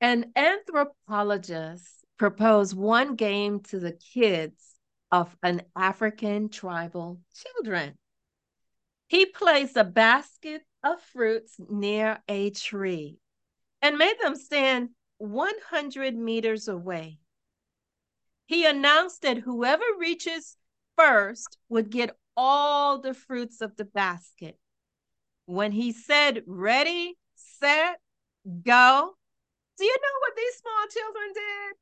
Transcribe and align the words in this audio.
An 0.00 0.32
anthropologist 0.36 2.04
proposed 2.18 2.76
one 2.76 3.16
game 3.16 3.60
to 3.60 3.78
the 3.78 3.92
kids 3.92 4.74
of 5.10 5.36
an 5.42 5.62
African 5.76 6.48
tribal 6.48 7.20
children. 7.34 7.96
He 9.06 9.26
placed 9.26 9.76
a 9.76 9.84
basket 9.84 10.62
of 10.82 11.00
fruits 11.00 11.54
near 11.58 12.22
a 12.28 12.50
tree 12.50 13.18
and 13.80 13.98
made 13.98 14.16
them 14.20 14.34
stand 14.34 14.90
100 15.18 16.16
meters 16.16 16.68
away. 16.68 17.18
He 18.46 18.66
announced 18.66 19.22
that 19.22 19.38
whoever 19.38 19.84
reaches 19.98 20.56
first 20.96 21.58
would 21.68 21.90
get 21.90 22.16
all 22.36 22.98
the 22.98 23.14
fruits 23.14 23.60
of 23.60 23.76
the 23.76 23.84
basket. 23.84 24.58
When 25.46 25.72
he 25.72 25.92
said, 25.92 26.42
ready, 26.46 27.16
set, 27.34 28.00
go, 28.62 29.16
do 29.78 29.84
you 29.84 29.96
know 29.96 30.18
what 30.20 30.36
these 30.36 30.54
small 30.56 30.86
children 30.90 31.32
did? 31.34 31.76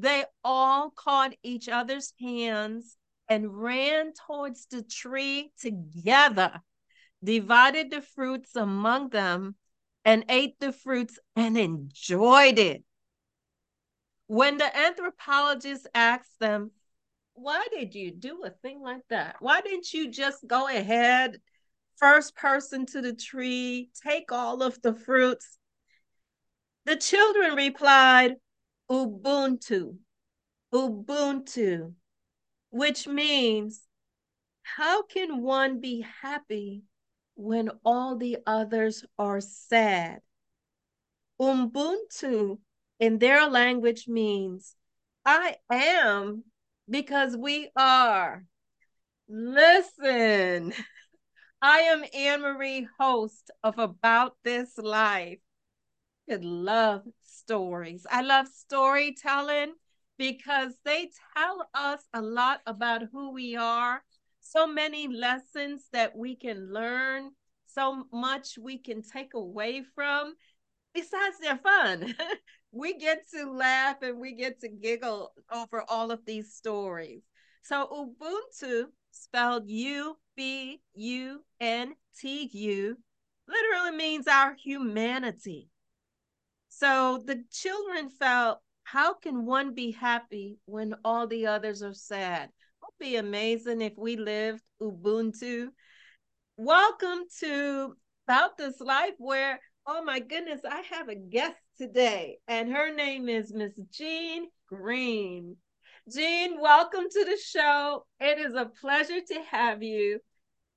They 0.00 0.24
all 0.44 0.90
caught 0.90 1.34
each 1.42 1.68
other's 1.68 2.12
hands 2.20 2.96
and 3.28 3.60
ran 3.60 4.12
towards 4.26 4.66
the 4.66 4.82
tree 4.82 5.52
together, 5.60 6.62
divided 7.22 7.90
the 7.90 8.00
fruits 8.00 8.56
among 8.56 9.10
them, 9.10 9.56
and 10.04 10.24
ate 10.28 10.58
the 10.60 10.72
fruits 10.72 11.18
and 11.36 11.58
enjoyed 11.58 12.58
it. 12.58 12.84
When 14.28 14.58
the 14.58 14.76
anthropologist 14.76 15.86
asked 15.94 16.38
them, 16.38 16.70
Why 17.34 17.66
did 17.72 17.94
you 17.94 18.10
do 18.12 18.44
a 18.44 18.50
thing 18.50 18.80
like 18.80 19.02
that? 19.10 19.36
Why 19.40 19.60
didn't 19.60 19.92
you 19.92 20.10
just 20.10 20.46
go 20.46 20.68
ahead, 20.68 21.40
first 21.96 22.36
person 22.36 22.86
to 22.86 23.02
the 23.02 23.14
tree, 23.14 23.90
take 24.02 24.30
all 24.32 24.62
of 24.62 24.80
the 24.80 24.94
fruits? 24.94 25.57
The 26.88 26.96
children 26.96 27.54
replied, 27.54 28.36
Ubuntu, 28.90 29.98
Ubuntu, 30.72 31.92
which 32.70 33.06
means, 33.06 33.82
how 34.62 35.02
can 35.02 35.42
one 35.42 35.80
be 35.80 36.00
happy 36.22 36.84
when 37.34 37.68
all 37.84 38.16
the 38.16 38.38
others 38.46 39.04
are 39.18 39.42
sad? 39.42 40.22
Ubuntu 41.38 42.58
in 42.98 43.18
their 43.18 43.46
language 43.50 44.08
means, 44.08 44.74
I 45.26 45.56
am 45.70 46.44
because 46.88 47.36
we 47.36 47.70
are. 47.76 48.46
Listen, 49.28 50.72
I 51.60 51.80
am 51.80 52.02
Anne 52.14 52.40
Marie, 52.40 52.88
host 52.98 53.50
of 53.62 53.78
About 53.78 54.38
This 54.42 54.78
Life. 54.78 55.40
I 56.30 56.36
love 56.36 57.02
stories. 57.22 58.06
I 58.10 58.22
love 58.22 58.48
storytelling 58.48 59.72
because 60.18 60.72
they 60.84 61.10
tell 61.36 61.68
us 61.74 62.02
a 62.12 62.20
lot 62.20 62.60
about 62.66 63.02
who 63.12 63.32
we 63.32 63.56
are, 63.56 64.02
so 64.40 64.66
many 64.66 65.08
lessons 65.08 65.84
that 65.92 66.16
we 66.16 66.36
can 66.36 66.72
learn, 66.72 67.30
so 67.66 68.04
much 68.12 68.58
we 68.60 68.78
can 68.78 69.02
take 69.02 69.34
away 69.34 69.82
from. 69.94 70.34
Besides, 70.92 71.36
they're 71.40 71.58
fun. 71.58 72.14
we 72.72 72.98
get 72.98 73.28
to 73.34 73.50
laugh 73.50 74.02
and 74.02 74.18
we 74.18 74.34
get 74.34 74.60
to 74.60 74.68
giggle 74.68 75.32
over 75.50 75.84
all 75.88 76.10
of 76.10 76.24
these 76.26 76.52
stories. 76.54 77.22
So, 77.62 77.86
Ubuntu, 77.86 78.86
spelled 79.12 79.68
U 79.68 80.16
B 80.36 80.80
U 80.94 81.44
N 81.60 81.94
T 82.18 82.50
U, 82.52 82.98
literally 83.46 83.96
means 83.96 84.26
our 84.26 84.54
humanity. 84.54 85.70
So 86.78 87.20
the 87.26 87.42
children 87.50 88.08
felt, 88.08 88.60
how 88.84 89.14
can 89.14 89.44
one 89.44 89.74
be 89.74 89.90
happy 89.90 90.58
when 90.64 90.94
all 91.04 91.26
the 91.26 91.48
others 91.48 91.82
are 91.82 91.92
sad? 91.92 92.50
It'd 92.84 92.98
be 93.00 93.16
amazing 93.16 93.80
if 93.80 93.94
we 93.96 94.14
lived 94.14 94.62
Ubuntu. 94.80 95.70
Welcome 96.56 97.24
to 97.40 97.96
About 98.28 98.58
This 98.58 98.78
Life, 98.80 99.14
where, 99.18 99.58
oh 99.88 100.04
my 100.04 100.20
goodness, 100.20 100.60
I 100.64 100.82
have 100.92 101.08
a 101.08 101.16
guest 101.16 101.56
today, 101.78 102.38
and 102.46 102.70
her 102.70 102.94
name 102.94 103.28
is 103.28 103.52
Miss 103.52 103.72
Jean 103.90 104.46
Green. 104.68 105.56
Jean, 106.08 106.60
welcome 106.60 107.06
to 107.10 107.24
the 107.24 107.38
show. 107.44 108.06
It 108.20 108.38
is 108.38 108.54
a 108.54 108.70
pleasure 108.80 109.20
to 109.20 109.42
have 109.50 109.82
you. 109.82 110.20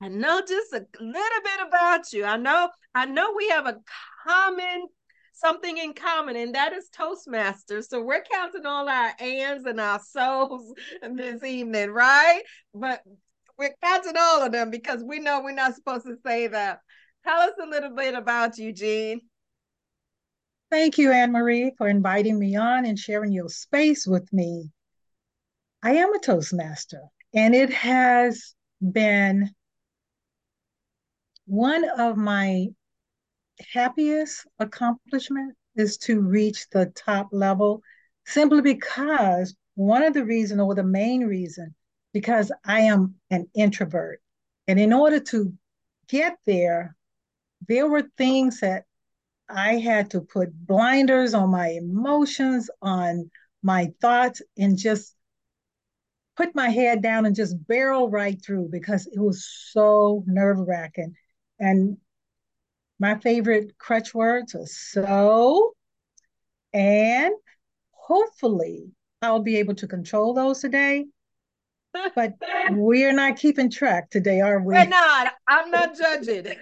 I 0.02 0.08
know 0.08 0.42
just 0.42 0.74
a 0.74 0.84
little 1.00 1.42
bit 1.44 1.68
about 1.68 2.12
you. 2.12 2.26
I 2.26 2.38
know, 2.38 2.72
I 2.96 3.06
know 3.06 3.36
we 3.38 3.50
have 3.50 3.68
a 3.68 3.78
common 4.26 4.88
something 5.32 5.78
in 5.78 5.94
common, 5.94 6.36
and 6.36 6.56
that 6.56 6.74
is 6.74 6.90
Toastmasters. 6.90 7.86
So 7.90 8.02
we're 8.02 8.24
counting 8.24 8.66
all 8.66 8.88
our 8.88 9.12
ands 9.20 9.66
and 9.66 9.80
our 9.80 10.00
souls 10.00 10.74
this 11.14 11.44
evening, 11.44 11.92
right? 11.92 12.42
But 12.74 13.02
we're 13.58 13.76
counting 13.84 14.16
all 14.18 14.44
of 14.44 14.52
them 14.52 14.72
because 14.72 15.04
we 15.04 15.20
know 15.20 15.42
we're 15.42 15.54
not 15.54 15.76
supposed 15.76 16.06
to 16.06 16.16
say 16.26 16.48
that. 16.48 16.80
Tell 17.24 17.40
us 17.40 17.54
a 17.62 17.68
little 17.68 17.96
bit 17.96 18.16
about 18.16 18.58
you, 18.58 18.74
Jean. 18.74 19.22
Thank 20.72 20.98
you, 20.98 21.12
Anne 21.12 21.34
Marie, 21.34 21.74
for 21.78 21.88
inviting 21.88 22.40
me 22.40 22.56
on 22.56 22.86
and 22.86 22.98
sharing 22.98 23.32
your 23.32 23.50
space 23.50 24.08
with 24.08 24.32
me. 24.32 24.72
I 25.84 25.96
am 25.96 26.14
a 26.14 26.20
Toastmaster, 26.20 27.02
and 27.34 27.54
it 27.54 27.72
has 27.74 28.56
been 28.82 29.50
one 31.46 31.84
of 32.00 32.16
my 32.18 32.68
happiest 33.74 34.46
accomplishment 34.60 35.56
is 35.76 35.98
to 35.98 36.20
reach 36.20 36.70
the 36.70 36.88
top 36.88 37.30
level 37.32 37.82
simply 38.26 38.62
because 38.62 39.56
one 39.76 40.04
of 40.04 40.14
the 40.14 40.26
reason 40.26 40.60
or 40.60 40.76
the 40.76 40.84
main 40.84 41.26
reason 41.26 41.74
because 42.14 42.52
I 42.66 42.82
am 42.82 43.16
an 43.30 43.48
introvert. 43.54 44.22
And 44.68 44.80
in 44.80 44.94
order 44.94 45.20
to 45.20 45.54
get 46.08 46.38
there, 46.46 46.96
there 47.68 47.88
were 47.88 48.04
things 48.18 48.60
that 48.60 48.84
I 49.50 49.78
had 49.78 50.12
to 50.12 50.22
put 50.22 50.54
blinders 50.66 51.34
on 51.34 51.50
my 51.50 51.70
emotions, 51.70 52.70
on 52.82 53.30
my 53.64 53.94
thoughts, 54.02 54.42
and 54.58 54.78
just 54.78 55.16
put 56.38 56.56
my 56.56 56.70
head 56.70 57.02
down 57.02 57.26
and 57.26 57.36
just 57.36 57.68
barrel 57.68 58.10
right 58.10 58.42
through 58.44 58.70
because 58.72 59.08
it 59.08 59.20
was 59.20 59.48
so 59.72 60.24
nerve 60.26 60.60
wracking. 60.60 61.16
And 61.60 61.98
my 63.02 63.18
favorite 63.18 63.78
crutch 63.80 64.14
words 64.14 64.54
are 64.54 64.68
so 64.68 65.74
and 66.72 67.34
hopefully 67.90 68.92
I'll 69.24 69.42
be 69.42 69.58
able 69.58 69.74
to 69.76 69.88
control 69.88 70.36
those 70.36 70.60
today. 70.60 71.08
But 72.16 72.36
we're 72.70 73.12
not 73.12 73.38
keeping 73.38 73.72
track 73.72 74.12
today, 74.12 74.40
are 74.40 74.60
we? 74.60 74.76
We're 74.76 74.86
not. 74.86 75.34
I'm 75.48 75.72
not 75.72 75.98
judging. 76.02 76.46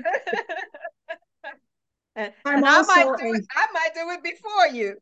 and, 2.15 2.33
I'm 2.45 2.55
and 2.55 2.65
also 2.65 2.91
I, 2.93 3.03
might 3.03 3.17
do 3.19 3.25
a, 3.25 3.37
it, 3.37 3.45
I 3.55 3.67
might 3.73 3.93
do 3.93 4.09
it 4.11 4.23
before 4.23 4.67
you. 4.73 4.95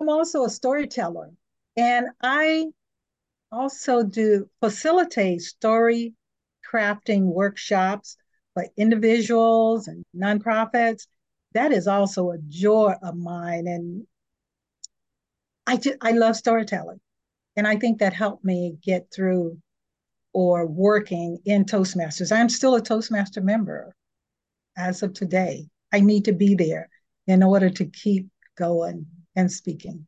I'm 0.00 0.08
also 0.08 0.44
a 0.44 0.50
storyteller. 0.50 1.30
And 1.76 2.08
I 2.20 2.66
also 3.52 4.02
do 4.02 4.50
facilitate 4.60 5.42
story 5.42 6.14
crafting 6.72 7.22
workshops 7.22 8.16
for 8.54 8.66
individuals 8.76 9.88
and 9.88 10.04
nonprofits. 10.16 11.06
That 11.54 11.72
is 11.72 11.86
also 11.86 12.30
a 12.30 12.38
joy 12.48 12.94
of 13.02 13.16
mine. 13.16 13.66
And 13.66 14.06
I, 15.66 15.76
just, 15.76 15.98
I 16.00 16.12
love 16.12 16.36
storytelling. 16.36 17.00
And 17.56 17.66
I 17.66 17.76
think 17.76 17.98
that 17.98 18.14
helped 18.14 18.44
me 18.44 18.76
get 18.82 19.08
through 19.14 19.58
or 20.32 20.66
working 20.66 21.38
in 21.44 21.64
Toastmasters. 21.64 22.34
I'm 22.34 22.48
still 22.48 22.74
a 22.74 22.80
Toastmaster 22.80 23.42
member 23.42 23.94
as 24.76 25.02
of 25.02 25.12
today. 25.12 25.66
I 25.92 26.00
need 26.00 26.24
to 26.24 26.32
be 26.32 26.54
there 26.54 26.88
in 27.26 27.42
order 27.42 27.68
to 27.68 27.84
keep 27.84 28.28
going 28.56 29.06
and 29.36 29.52
speaking. 29.52 30.06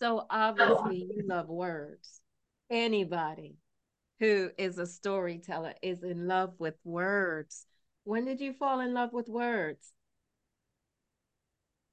So 0.00 0.26
obviously, 0.30 1.08
you 1.16 1.24
love 1.26 1.48
words. 1.48 2.20
Anybody 2.70 3.56
who 4.18 4.50
is 4.56 4.78
a 4.78 4.86
storyteller 4.86 5.74
is 5.82 6.02
in 6.02 6.26
love 6.26 6.54
with 6.58 6.74
words. 6.84 7.66
When 8.04 8.24
did 8.24 8.40
you 8.40 8.52
fall 8.52 8.80
in 8.80 8.94
love 8.94 9.12
with 9.12 9.28
words? 9.28 9.92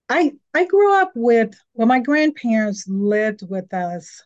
I 0.09 0.33
I 0.53 0.65
grew 0.65 1.01
up 1.01 1.11
with 1.15 1.55
well, 1.73 1.87
my 1.87 1.99
grandparents 1.99 2.87
lived 2.87 3.41
with 3.49 3.73
us. 3.73 4.21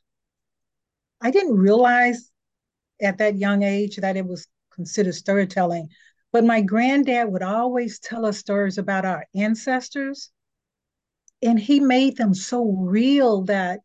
I 1.21 1.31
didn't 1.31 1.57
realize 1.57 2.31
at 3.01 3.17
that 3.19 3.37
young 3.37 3.63
age 3.63 3.97
that 3.97 4.17
it 4.17 4.25
was 4.25 4.47
considered 4.71 5.15
storytelling, 5.15 5.89
but 6.31 6.43
my 6.43 6.61
granddad 6.61 7.31
would 7.31 7.43
always 7.43 7.99
tell 7.99 8.25
us 8.25 8.37
stories 8.37 8.77
about 8.77 9.05
our 9.05 9.25
ancestors. 9.35 10.31
And 11.41 11.59
he 11.59 11.79
made 11.79 12.17
them 12.17 12.33
so 12.33 12.63
real 12.65 13.43
that 13.43 13.81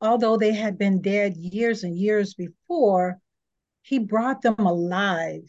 although 0.00 0.36
they 0.36 0.52
had 0.52 0.78
been 0.78 1.00
dead 1.00 1.36
years 1.36 1.84
and 1.84 1.98
years 1.98 2.34
before, 2.34 3.18
he 3.86 3.98
brought 3.98 4.42
them 4.42 4.58
alive 4.58 5.44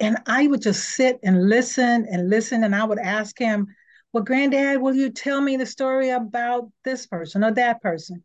and 0.00 0.18
I 0.26 0.46
would 0.46 0.62
just 0.62 0.90
sit 0.90 1.20
and 1.22 1.48
listen 1.48 2.06
and 2.10 2.28
listen. 2.28 2.64
And 2.64 2.74
I 2.74 2.84
would 2.84 2.98
ask 2.98 3.38
him, 3.38 3.68
Well, 4.12 4.24
granddad, 4.24 4.80
will 4.80 4.94
you 4.94 5.10
tell 5.10 5.40
me 5.40 5.56
the 5.56 5.66
story 5.66 6.10
about 6.10 6.70
this 6.84 7.06
person 7.06 7.44
or 7.44 7.52
that 7.52 7.80
person? 7.82 8.24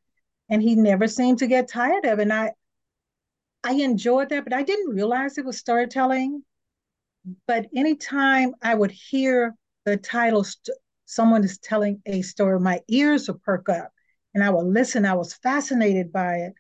And 0.50 0.62
he 0.62 0.76
never 0.76 1.08
seemed 1.08 1.40
to 1.40 1.48
get 1.48 1.68
tired 1.70 2.06
of 2.06 2.20
it. 2.20 2.24
And 2.24 2.34
I 2.34 2.54
I 3.64 3.74
enjoyed 3.74 4.30
that, 4.30 4.44
but 4.44 4.54
I 4.54 4.64
didn't 4.64 4.96
realize 4.96 5.38
it 5.38 5.46
was 5.46 5.58
storytelling. 5.58 6.44
But 7.48 7.68
anytime 7.76 8.56
I 8.62 8.76
would 8.76 8.92
hear 8.92 9.56
the 9.86 9.98
title, 9.98 10.44
st- 10.44 10.78
someone 11.06 11.44
is 11.44 11.58
telling 11.58 12.02
a 12.06 12.22
story, 12.22 12.60
my 12.60 12.82
ears 12.88 13.28
would 13.28 13.42
perk 13.44 13.70
up 13.70 13.92
and 14.34 14.44
I 14.44 14.50
would 14.50 14.66
listen. 14.66 15.06
I 15.06 15.14
was 15.16 15.34
fascinated 15.34 16.12
by 16.12 16.36
it. 16.38 16.54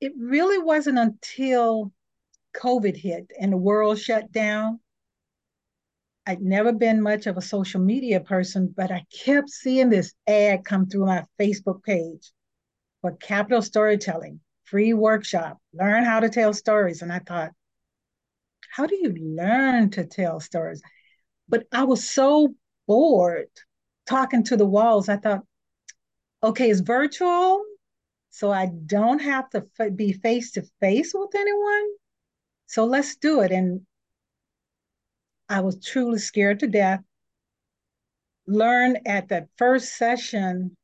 It 0.00 0.12
really 0.18 0.58
wasn't 0.58 0.98
until 0.98 1.92
COVID 2.56 2.96
hit 2.96 3.32
and 3.38 3.52
the 3.52 3.56
world 3.56 3.98
shut 3.98 4.30
down. 4.32 4.80
I'd 6.26 6.42
never 6.42 6.72
been 6.72 7.00
much 7.00 7.26
of 7.26 7.36
a 7.36 7.42
social 7.42 7.80
media 7.80 8.20
person, 8.20 8.72
but 8.76 8.90
I 8.90 9.04
kept 9.24 9.48
seeing 9.48 9.88
this 9.88 10.12
ad 10.26 10.64
come 10.64 10.86
through 10.86 11.06
my 11.06 11.24
Facebook 11.40 11.82
page 11.82 12.32
for 13.00 13.12
capital 13.12 13.62
storytelling, 13.62 14.40
free 14.64 14.92
workshop, 14.92 15.58
learn 15.72 16.04
how 16.04 16.20
to 16.20 16.28
tell 16.28 16.52
stories. 16.52 17.00
And 17.00 17.12
I 17.12 17.20
thought, 17.20 17.52
how 18.70 18.86
do 18.86 18.94
you 18.96 19.14
learn 19.36 19.90
to 19.92 20.04
tell 20.04 20.40
stories? 20.40 20.82
But 21.48 21.66
I 21.72 21.84
was 21.84 22.08
so 22.08 22.54
bored 22.86 23.48
talking 24.06 24.44
to 24.44 24.56
the 24.56 24.66
walls. 24.66 25.08
I 25.08 25.16
thought, 25.16 25.44
okay, 26.42 26.70
it's 26.70 26.80
virtual, 26.80 27.64
so 28.38 28.52
I 28.52 28.66
don't 28.86 29.18
have 29.18 29.50
to 29.50 29.66
f- 29.80 29.96
be 29.96 30.12
face 30.12 30.52
to 30.52 30.62
face 30.78 31.10
with 31.12 31.34
anyone. 31.34 31.88
So 32.66 32.84
let's 32.84 33.16
do 33.16 33.40
it. 33.40 33.50
And 33.50 33.80
I 35.48 35.58
was 35.58 35.84
truly 35.84 36.20
scared 36.20 36.60
to 36.60 36.68
death. 36.68 37.00
Learned 38.46 39.00
at 39.06 39.30
that 39.30 39.48
first 39.56 39.96
session 39.96 40.76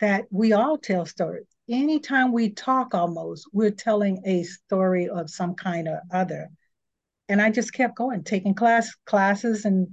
that 0.00 0.26
we 0.30 0.52
all 0.52 0.76
tell 0.76 1.06
stories. 1.06 1.46
Anytime 1.66 2.30
we 2.30 2.50
talk, 2.50 2.94
almost, 2.94 3.48
we're 3.54 3.70
telling 3.70 4.20
a 4.26 4.42
story 4.42 5.08
of 5.08 5.30
some 5.30 5.54
kind 5.54 5.88
or 5.88 6.02
other. 6.12 6.50
And 7.30 7.40
I 7.40 7.50
just 7.50 7.72
kept 7.72 7.96
going, 7.96 8.22
taking 8.22 8.54
class 8.54 8.94
classes. 9.06 9.64
And 9.64 9.88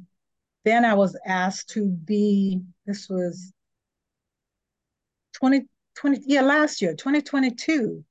then 0.66 0.84
I 0.84 0.96
was 0.96 1.18
asked 1.26 1.70
to 1.70 1.88
be, 1.88 2.60
this 2.86 3.08
was 3.08 3.54
2020, 5.96 6.34
yeah, 6.34 6.42
last 6.42 6.82
year, 6.82 6.94
2022, 6.94 8.04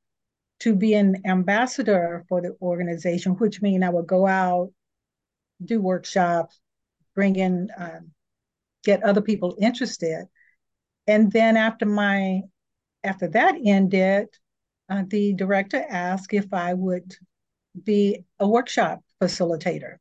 to 0.61 0.75
be 0.75 0.95
an 0.95 1.23
ambassador 1.27 2.25
for 2.29 2.41
the 2.41 2.57
organization, 2.63 3.33
which 3.33 3.61
means 3.61 3.85
I 3.85 3.91
would 3.91 4.07
go 4.07 4.27
out, 4.27 4.73
do 5.65 5.81
workshops, 5.81 6.59
bring 7.15 7.37
in, 7.37 7.69
um, 7.77 8.11
get 8.85 9.03
other 9.03 9.21
people 9.21 9.57
interested. 9.61 10.27
And 11.07 11.31
then 11.31 11.57
after 11.57 11.87
my, 11.87 12.43
after 13.03 13.29
that 13.29 13.57
ended, 13.65 14.29
uh, 14.89 15.05
the 15.07 15.35
director 15.35 15.85
asked 15.89 16.33
if 16.33 16.53
I 16.53 16.75
would 16.75 17.15
be 17.83 18.25
a 18.39 18.49
workshop 18.49 19.03
facilitator. 19.21 19.97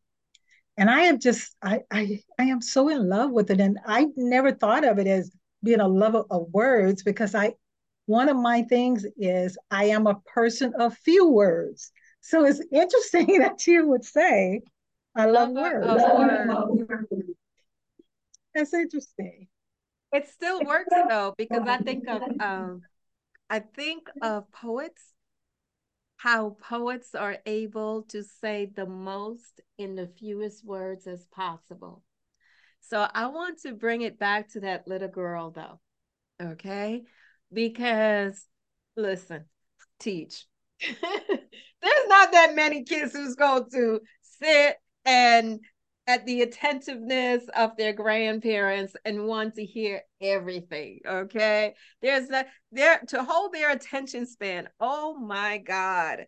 And 0.78 0.90
I 0.90 1.02
am 1.02 1.20
just, 1.20 1.56
I, 1.62 1.82
I, 1.92 2.22
I 2.40 2.44
am 2.44 2.62
so 2.62 2.90
in 2.90 3.08
love 3.08 3.32
with 3.32 3.52
it. 3.52 3.60
And 3.60 3.78
I 3.86 4.08
never 4.16 4.52
thought 4.52 4.86
of 4.86 4.98
it 4.98 5.08
as 5.08 5.32
being 5.64 5.80
a 5.80 5.88
lover 5.88 6.24
of 6.30 6.48
words 6.52 7.04
because 7.04 7.36
I 7.36 7.54
one 8.06 8.30
of 8.30 8.38
my 8.38 8.64
things 8.64 9.06
is 9.18 9.58
I 9.72 9.86
am 9.86 10.08
a 10.08 10.20
person 10.34 10.74
of 10.80 10.98
few 10.98 11.30
words. 11.30 11.92
So 12.22 12.46
it's 12.46 12.62
interesting 12.72 13.40
that 13.40 13.66
you 13.66 13.88
would 13.88 14.04
say, 14.04 14.62
I 15.16 15.26
love 15.26 15.52
words. 15.52 16.04
words. 16.90 17.30
That's 18.54 18.74
interesting. 18.74 19.48
It 20.12 20.28
still 20.30 20.64
works 20.64 20.94
though, 21.10 21.34
because 21.38 21.68
I 21.68 21.78
think 21.78 22.08
of 22.08 22.22
um, 22.40 22.82
I 23.50 23.60
think 23.60 24.10
of 24.22 24.52
poets, 24.52 25.02
how 26.18 26.52
poets 26.62 27.16
are 27.16 27.38
able 27.46 28.04
to 28.04 28.24
say 28.24 28.66
the 28.76 28.86
most 28.86 29.62
in 29.78 29.96
the 29.96 30.08
fewest 30.08 30.64
words 30.64 31.08
as 31.08 31.26
possible. 31.28 32.04
So 32.82 33.08
I 33.14 33.28
want 33.28 33.60
to 33.62 33.74
bring 33.74 34.02
it 34.02 34.20
back 34.20 34.50
to 34.50 34.60
that 34.60 34.88
little 34.88 35.08
girl 35.08 35.52
though. 35.52 35.80
Okay 36.42 37.04
because 37.54 38.46
listen, 38.96 39.46
teach. 40.00 40.46
There's 41.02 42.08
not 42.08 42.32
that 42.32 42.56
many 42.56 42.84
kids 42.84 43.14
who's 43.14 43.36
going 43.36 43.70
to 43.72 44.02
sit 44.22 44.78
and 45.06 45.60
at 46.06 46.26
the 46.26 46.42
attentiveness 46.42 47.44
of 47.56 47.78
their 47.78 47.94
grandparents 47.94 48.94
and 49.06 49.26
want 49.26 49.56
to 49.56 49.66
hear 49.66 50.02
everything. 50.22 51.00
Okay. 51.06 51.74
There's 52.02 52.28
that 52.30 52.48
there 52.72 53.02
to 53.10 53.24
hold 53.24 53.54
their 53.54 53.72
attention 53.72 54.26
span. 54.26 54.68
Oh 54.80 55.18
my 55.18 55.60
God. 55.60 56.26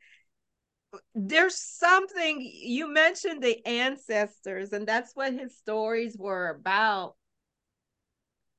There's 1.13 1.57
something 1.60 2.39
you 2.42 2.88
mentioned 2.88 3.44
the 3.44 3.66
ancestors, 3.66 4.72
and 4.72 4.88
that's 4.88 5.13
what 5.13 5.33
his 5.33 5.57
stories 5.57 6.16
were 6.18 6.50
about 6.50 7.16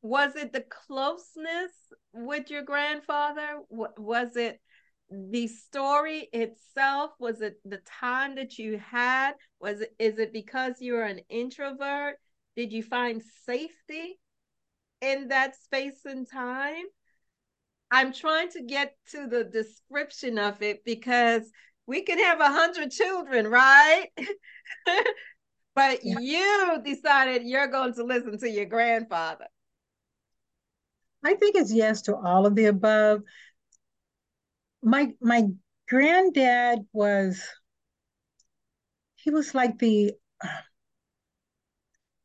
was 0.07 0.37
it 0.37 0.53
the 0.53 0.65
closeness 0.87 1.73
with 2.13 2.49
your 2.49 2.63
grandfather? 2.63 3.61
Was 3.71 4.37
it 4.37 4.61
the 5.11 5.49
story 5.49 6.29
itself? 6.33 7.11
Was 7.19 7.41
it 7.41 7.57
the 7.65 7.81
time 8.01 8.37
that 8.37 8.57
you 8.57 8.79
had? 8.79 9.33
Was 9.61 9.81
it 9.81 9.95
is 9.99 10.19
it 10.19 10.33
because 10.33 10.75
you're 10.81 11.03
an 11.03 11.21
introvert? 11.29 12.17
Did 12.55 12.73
you 12.73 12.85
find 12.85 13.21
safety 13.45 14.21
in 15.01 15.29
that 15.29 15.57
space 15.57 16.05
and 16.05 16.29
time? 16.31 16.85
I'm 17.91 18.13
trying 18.13 18.51
to 18.51 18.63
get 18.63 18.95
to 19.11 19.27
the 19.27 19.45
description 19.45 20.39
of 20.39 20.63
it 20.63 20.85
because 20.85 21.43
we 21.87 22.03
can 22.03 22.19
have 22.19 22.41
a 22.41 22.49
hundred 22.49 22.93
children, 22.93 23.49
right? 23.49 24.07
but 25.75 26.01
yeah. 26.05 26.19
you 26.21 26.81
decided 26.85 27.43
you're 27.45 27.69
going 27.69 27.95
to 27.95 28.05
listen 28.05 28.39
to 28.39 28.49
your 28.49 28.67
grandfather. 28.67 29.47
I 31.27 31.35
think 31.35 31.57
it's 31.57 31.73
yes 31.73 32.03
to 32.03 32.15
all 32.15 32.47
of 32.47 32.55
the 32.55 32.67
above. 32.67 33.23
My 34.81 35.13
my 35.21 35.49
granddad 35.89 36.87
was 36.93 37.43
he 39.17 39.31
was 39.31 39.53
like 39.53 39.77
the 39.81 40.13
uh, 40.41 40.49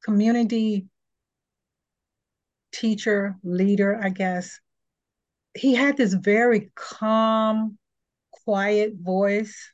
community 0.03 0.85
teacher, 2.71 3.37
leader, 3.43 3.99
I 3.99 4.09
guess. 4.09 4.59
He 5.57 5.73
had 5.73 5.97
this 5.97 6.13
very 6.13 6.71
calm, 6.75 7.79
quiet 8.45 8.93
voice, 9.01 9.73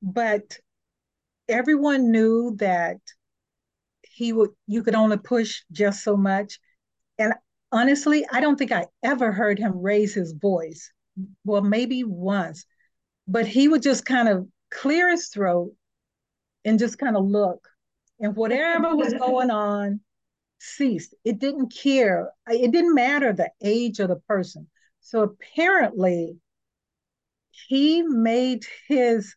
but 0.00 0.60
everyone 1.48 2.12
knew 2.12 2.54
that 2.60 2.98
he 4.02 4.32
would 4.32 4.50
you 4.68 4.84
could 4.84 4.94
only 4.94 5.16
push 5.16 5.62
just 5.72 6.04
so 6.04 6.16
much. 6.16 6.60
And 7.18 7.34
honestly, 7.72 8.26
I 8.32 8.40
don't 8.40 8.56
think 8.56 8.72
I 8.72 8.86
ever 9.02 9.32
heard 9.32 9.58
him 9.58 9.80
raise 9.80 10.14
his 10.14 10.32
voice. 10.32 10.90
Well, 11.44 11.62
maybe 11.62 12.04
once, 12.04 12.66
but 13.26 13.46
he 13.46 13.68
would 13.68 13.82
just 13.82 14.04
kind 14.04 14.28
of 14.28 14.46
clear 14.70 15.10
his 15.10 15.28
throat 15.28 15.72
and 16.64 16.78
just 16.78 16.98
kind 16.98 17.16
of 17.16 17.24
look. 17.24 17.66
And 18.20 18.34
whatever 18.34 18.96
was 18.96 19.12
going 19.14 19.50
on 19.50 20.00
ceased. 20.58 21.14
It 21.24 21.38
didn't 21.38 21.74
care. 21.74 22.30
It 22.48 22.72
didn't 22.72 22.94
matter 22.94 23.32
the 23.32 23.50
age 23.62 24.00
of 24.00 24.08
the 24.08 24.16
person. 24.16 24.68
So 25.00 25.22
apparently, 25.22 26.36
he 27.68 28.02
made 28.02 28.64
his 28.88 29.34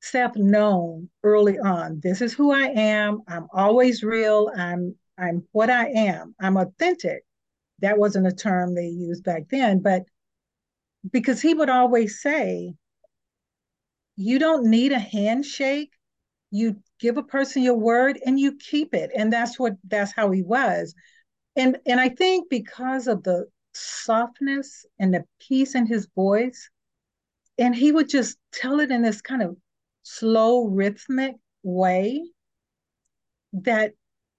self 0.00 0.36
known 0.36 1.10
early 1.22 1.58
on. 1.58 2.00
This 2.02 2.20
is 2.20 2.32
who 2.32 2.52
I 2.52 2.68
am. 2.68 3.22
I'm 3.28 3.46
always 3.52 4.02
real. 4.02 4.50
I'm 4.56 4.94
I'm 5.18 5.44
what 5.52 5.70
I 5.70 5.88
am. 5.88 6.34
I'm 6.40 6.56
authentic 6.56 7.24
that 7.80 7.98
wasn't 7.98 8.26
a 8.26 8.32
term 8.32 8.74
they 8.74 8.86
used 8.86 9.24
back 9.24 9.44
then, 9.50 9.80
but 9.80 10.04
because 11.10 11.40
he 11.40 11.54
would 11.54 11.70
always 11.70 12.20
say, 12.20 12.74
you 14.16 14.38
don't 14.38 14.68
need 14.68 14.92
a 14.92 14.98
handshake. 14.98 15.92
You 16.50 16.82
give 16.98 17.18
a 17.18 17.22
person 17.22 17.62
your 17.62 17.76
word 17.78 18.18
and 18.24 18.38
you 18.38 18.56
keep 18.56 18.94
it. 18.94 19.10
And 19.14 19.32
that's 19.32 19.58
what 19.58 19.74
that's 19.86 20.12
how 20.12 20.30
he 20.32 20.42
was. 20.42 20.94
And 21.54 21.78
and 21.86 22.00
I 22.00 22.08
think 22.08 22.50
because 22.50 23.06
of 23.06 23.22
the 23.22 23.46
softness 23.74 24.84
and 24.98 25.14
the 25.14 25.24
peace 25.40 25.74
in 25.74 25.86
his 25.86 26.08
voice, 26.14 26.68
and 27.58 27.74
he 27.74 27.92
would 27.92 28.08
just 28.08 28.38
tell 28.52 28.80
it 28.80 28.90
in 28.90 29.02
this 29.02 29.20
kind 29.20 29.42
of 29.42 29.56
slow 30.02 30.66
rhythmic 30.66 31.36
way 31.62 32.24
that 33.52 33.92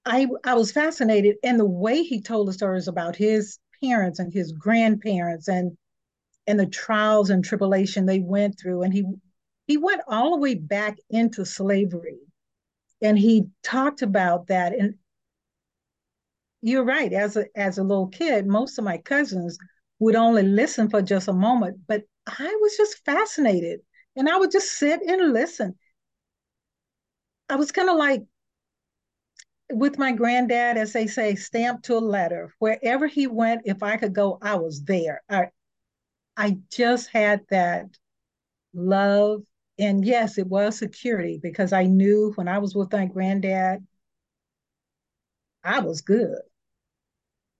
I 0.05 0.27
I 0.43 0.53
was 0.55 0.71
fascinated 0.71 1.37
and 1.43 1.59
the 1.59 1.65
way 1.65 2.03
he 2.03 2.21
told 2.21 2.47
the 2.47 2.53
stories 2.53 2.87
about 2.87 3.15
his 3.15 3.59
parents 3.81 4.19
and 4.19 4.33
his 4.33 4.51
grandparents 4.51 5.47
and 5.47 5.77
and 6.47 6.59
the 6.59 6.65
trials 6.65 7.29
and 7.29 7.43
tribulation 7.43 8.05
they 8.05 8.19
went 8.19 8.59
through. 8.59 8.83
And 8.83 8.93
he 8.93 9.05
he 9.67 9.77
went 9.77 10.01
all 10.07 10.31
the 10.31 10.37
way 10.41 10.55
back 10.55 10.97
into 11.09 11.45
slavery. 11.45 12.17
And 13.01 13.17
he 13.19 13.49
talked 13.63 14.01
about 14.01 14.47
that. 14.47 14.73
And 14.73 14.95
you're 16.61 16.83
right 16.83 17.13
as 17.13 17.37
a 17.37 17.45
as 17.55 17.77
a 17.77 17.83
little 17.83 18.07
kid 18.07 18.45
most 18.45 18.77
of 18.77 18.83
my 18.83 18.97
cousins 18.97 19.57
would 19.99 20.15
only 20.15 20.43
listen 20.43 20.89
for 20.89 21.01
just 21.01 21.27
a 21.27 21.33
moment. 21.33 21.77
But 21.87 22.03
i 22.27 22.57
was 22.61 22.75
just 22.77 23.03
fascinated. 23.05 23.81
And 24.15 24.29
i 24.29 24.37
would 24.37 24.51
just 24.51 24.71
sit 24.77 25.01
and 25.01 25.33
listen. 25.33 25.75
I 27.49 27.55
was 27.55 27.71
kind 27.71 27.89
of 27.89 27.97
like 27.97 28.23
with 29.71 29.97
my 29.97 30.11
granddad 30.11 30.77
as 30.77 30.93
they 30.93 31.07
say 31.07 31.35
stamped 31.35 31.85
to 31.85 31.95
a 31.95 31.99
letter 31.99 32.53
wherever 32.59 33.07
he 33.07 33.27
went 33.27 33.61
if 33.65 33.83
i 33.83 33.97
could 33.97 34.13
go 34.13 34.37
i 34.41 34.55
was 34.55 34.83
there 34.83 35.21
i 35.29 35.47
i 36.37 36.57
just 36.71 37.09
had 37.09 37.41
that 37.49 37.85
love 38.73 39.43
and 39.79 40.03
yes, 40.05 40.37
it 40.37 40.47
was 40.47 40.77
security 40.77 41.39
because 41.41 41.71
I 41.71 41.85
knew 41.85 42.33
when 42.35 42.49
I 42.49 42.57
was 42.57 42.75
with 42.75 42.91
my 42.91 43.05
granddad, 43.05 43.87
I 45.63 45.79
was 45.79 46.01
good. 46.01 46.41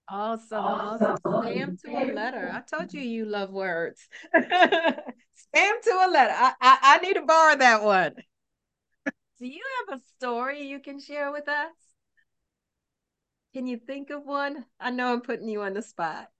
Awesome, 0.06 0.58
awesome. 0.58 1.16
Spam 1.24 1.80
to 1.82 1.90
a 1.90 2.12
letter. 2.12 2.50
I 2.52 2.60
told 2.60 2.92
you 2.92 3.00
you 3.00 3.24
love 3.24 3.50
words. 3.50 4.06
Spam 4.34 5.80
to 5.82 5.90
a 5.90 6.08
letter. 6.12 6.34
I, 6.34 6.52
I, 6.60 6.78
I 6.82 6.98
need 6.98 7.14
to 7.14 7.22
borrow 7.22 7.56
that 7.56 7.82
one. 7.82 8.16
Do 9.38 9.46
you 9.46 9.62
have 9.88 9.98
a 9.98 10.02
story 10.18 10.64
you 10.64 10.80
can 10.80 11.00
share 11.00 11.32
with 11.32 11.48
us? 11.48 11.72
Can 13.52 13.68
you 13.68 13.76
think 13.78 14.10
of 14.10 14.24
one? 14.26 14.66
I 14.80 14.90
know 14.90 15.12
I'm 15.12 15.20
putting 15.20 15.48
you 15.48 15.62
on 15.62 15.74
the 15.74 15.82
spot. 15.82 16.30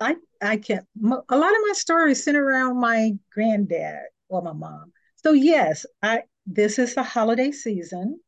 I 0.00 0.16
I 0.40 0.56
can't. 0.58 0.86
A 1.28 1.36
lot 1.36 1.50
of 1.52 1.62
my 1.66 1.72
stories 1.74 2.22
center 2.24 2.44
around 2.44 2.80
my 2.80 3.12
granddad 3.32 4.06
or 4.28 4.42
my 4.42 4.52
mom. 4.52 4.92
So 5.16 5.32
yes, 5.32 5.86
I 6.02 6.22
this 6.46 6.78
is 6.78 6.94
the 6.94 7.02
holiday 7.02 7.50
season. 7.52 8.20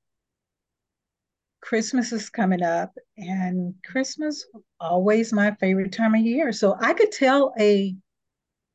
Christmas 1.61 2.13
is 2.13 2.31
coming 2.31 2.63
up, 2.63 2.97
and 3.17 3.75
Christmas 3.85 4.45
always 4.81 5.33
my 5.33 5.55
favorite 5.61 5.93
time 5.93 6.15
of 6.15 6.21
year. 6.23 6.53
So 6.53 6.77
I 6.81 6.95
could 6.95 7.13
tell 7.13 7.53
a 7.59 7.95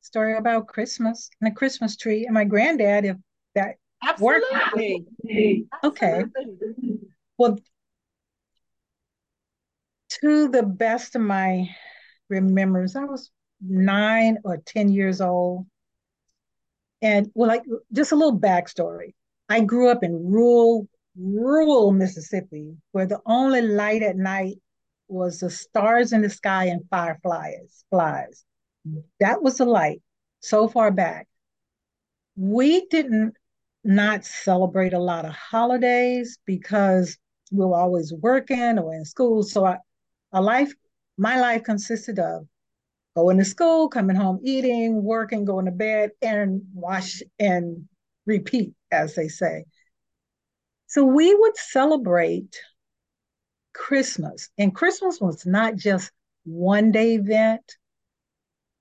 story 0.01 0.37
about 0.37 0.67
Christmas 0.67 1.29
and 1.41 1.51
a 1.51 1.55
Christmas 1.55 1.97
tree 1.97 2.25
and 2.25 2.33
my 2.33 2.43
granddad 2.45 3.05
if 3.05 3.17
that 3.55 3.75
Absolutely. 4.03 5.05
worked. 5.25 5.73
Okay. 5.83 6.23
Well, 7.37 7.57
to 10.21 10.49
the 10.49 10.63
best 10.63 11.15
of 11.15 11.21
my 11.21 11.69
remembers. 12.29 12.95
I 12.95 13.03
was 13.05 13.31
nine 13.61 14.37
or 14.43 14.57
10 14.57 14.89
years 14.89 15.21
old. 15.21 15.65
And 17.01 17.31
well, 17.33 17.47
like 17.47 17.63
just 17.93 18.11
a 18.11 18.15
little 18.15 18.39
backstory. 18.39 19.13
I 19.49 19.61
grew 19.61 19.89
up 19.89 20.03
in 20.03 20.31
rural, 20.31 20.87
rural 21.15 21.91
Mississippi, 21.91 22.75
where 22.91 23.05
the 23.05 23.21
only 23.25 23.61
light 23.61 24.01
at 24.01 24.17
night 24.17 24.57
was 25.07 25.39
the 25.39 25.49
stars 25.49 26.13
in 26.13 26.21
the 26.21 26.29
sky 26.29 26.65
and 26.65 26.81
fireflies. 26.89 27.85
Flies. 27.91 28.43
That 29.19 29.41
was 29.41 29.57
the 29.57 29.65
light 29.65 30.01
so 30.39 30.67
far 30.67 30.91
back. 30.91 31.27
We 32.35 32.85
didn't 32.87 33.35
not 33.83 34.25
celebrate 34.25 34.93
a 34.93 34.99
lot 34.99 35.25
of 35.25 35.31
holidays 35.33 36.39
because 36.45 37.17
we 37.51 37.65
were 37.65 37.77
always 37.77 38.11
working 38.13 38.79
or 38.79 38.93
in 38.93 39.05
school. 39.05 39.43
So 39.43 39.65
I, 39.65 39.77
a 40.35 40.41
life 40.41 40.73
my 41.17 41.39
life 41.39 41.63
consisted 41.63 42.19
of 42.19 42.45
going 43.15 43.37
to 43.37 43.45
school, 43.45 43.87
coming 43.87 44.17
home, 44.17 44.41
eating, 44.43 45.01
working, 45.01 45.45
going 45.45 45.65
to 45.65 45.71
bed, 45.71 46.11
and 46.21 46.61
wash 46.73 47.23
and 47.39 47.87
repeat, 48.25 48.73
as 48.91 49.15
they 49.15 49.29
say. 49.29 49.63
So 50.87 51.05
we 51.05 51.33
would 51.33 51.55
celebrate 51.55 52.59
Christmas, 53.73 54.49
and 54.57 54.75
Christmas 54.75 55.21
was 55.21 55.45
not 55.45 55.77
just 55.77 56.11
one 56.43 56.91
day 56.91 57.15
event. 57.15 57.77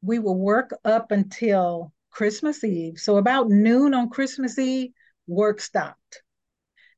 We 0.02 0.18
would 0.18 0.32
work 0.32 0.76
up 0.84 1.12
until 1.12 1.92
Christmas 2.11 2.64
Eve. 2.64 2.99
So 2.99 3.16
about 3.16 3.49
noon 3.49 3.94
on 3.94 4.11
Christmas 4.11 4.58
Eve, 4.58 4.90
work 5.28 5.61
stopped. 5.61 6.23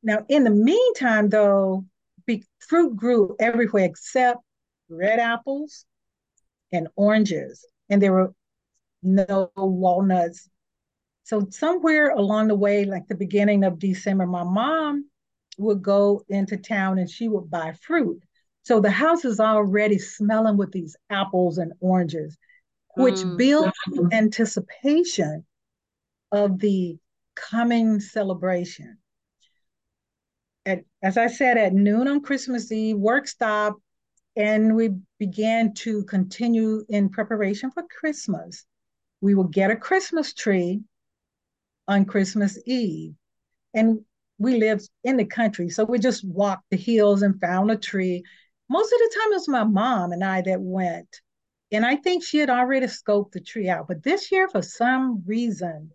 Now, 0.02 0.24
in 0.30 0.44
the 0.44 0.50
meantime, 0.50 1.28
though, 1.28 1.84
fruit 2.66 2.96
grew 2.96 3.36
everywhere 3.38 3.84
except 3.84 4.40
red 4.88 5.18
apples 5.18 5.84
and 6.72 6.88
oranges, 6.96 7.64
and 7.88 8.02
there 8.02 8.12
were 8.12 8.34
no 9.02 9.50
walnuts. 9.56 10.48
So 11.24 11.46
somewhere 11.50 12.10
along 12.10 12.48
the 12.48 12.54
way, 12.54 12.84
like 12.84 13.08
the 13.08 13.14
beginning 13.14 13.64
of 13.64 13.78
December, 13.78 14.26
my 14.26 14.44
mom 14.44 15.08
would 15.58 15.82
go 15.82 16.22
into 16.28 16.56
town 16.56 16.98
and 16.98 17.10
she 17.10 17.28
would 17.28 17.50
buy 17.50 17.72
fruit. 17.72 18.22
So 18.62 18.80
the 18.80 18.90
house 18.90 19.24
is 19.24 19.40
already 19.40 19.98
smelling 19.98 20.56
with 20.56 20.72
these 20.72 20.96
apples 21.08 21.58
and 21.58 21.72
oranges, 21.80 22.36
which 22.96 23.14
mm. 23.14 23.36
builds 23.36 23.72
anticipation 24.12 25.44
of 26.32 26.58
the 26.58 26.98
coming 27.36 28.00
celebration. 28.00 28.98
At, 30.64 30.80
as 31.02 31.16
I 31.16 31.28
said, 31.28 31.58
at 31.58 31.72
noon 31.72 32.08
on 32.08 32.22
Christmas 32.22 32.72
Eve, 32.72 32.96
work 32.96 33.28
stopped, 33.28 33.80
and 34.36 34.76
we 34.76 34.90
began 35.18 35.72
to 35.72 36.04
continue 36.04 36.84
in 36.88 37.08
preparation 37.08 37.70
for 37.70 37.82
Christmas. 37.84 38.66
We 39.22 39.34
would 39.34 39.50
get 39.50 39.70
a 39.70 39.76
Christmas 39.76 40.34
tree 40.34 40.82
on 41.88 42.04
Christmas 42.04 42.58
Eve. 42.66 43.14
And 43.72 44.00
we 44.38 44.58
lived 44.58 44.88
in 45.04 45.16
the 45.16 45.24
country, 45.24 45.70
so 45.70 45.84
we 45.84 45.98
just 45.98 46.22
walked 46.24 46.64
the 46.70 46.76
hills 46.76 47.22
and 47.22 47.40
found 47.40 47.70
a 47.70 47.76
tree. 47.76 48.22
Most 48.68 48.92
of 48.92 48.98
the 48.98 49.16
time, 49.18 49.32
it 49.32 49.36
was 49.36 49.48
my 49.48 49.64
mom 49.64 50.12
and 50.12 50.22
I 50.22 50.42
that 50.42 50.60
went. 50.60 51.20
And 51.72 51.84
I 51.84 51.96
think 51.96 52.22
she 52.22 52.38
had 52.38 52.50
already 52.50 52.86
scoped 52.86 53.32
the 53.32 53.40
tree 53.40 53.68
out. 53.68 53.88
But 53.88 54.02
this 54.02 54.30
year, 54.30 54.48
for 54.48 54.62
some 54.62 55.22
reason, 55.26 55.90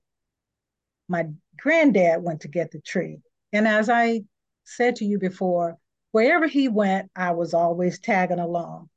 my 1.07 1.27
granddad 1.57 2.23
went 2.23 2.41
to 2.41 2.47
get 2.47 2.71
the 2.71 2.81
tree. 2.81 3.19
And 3.53 3.67
as 3.67 3.89
I 3.89 4.21
said 4.63 4.95
to 4.97 5.05
you 5.05 5.19
before, 5.19 5.77
wherever 6.11 6.47
he 6.47 6.67
went, 6.67 7.09
I 7.15 7.31
was 7.31 7.53
always 7.53 7.99
tagging 7.99 8.39
along. 8.39 8.89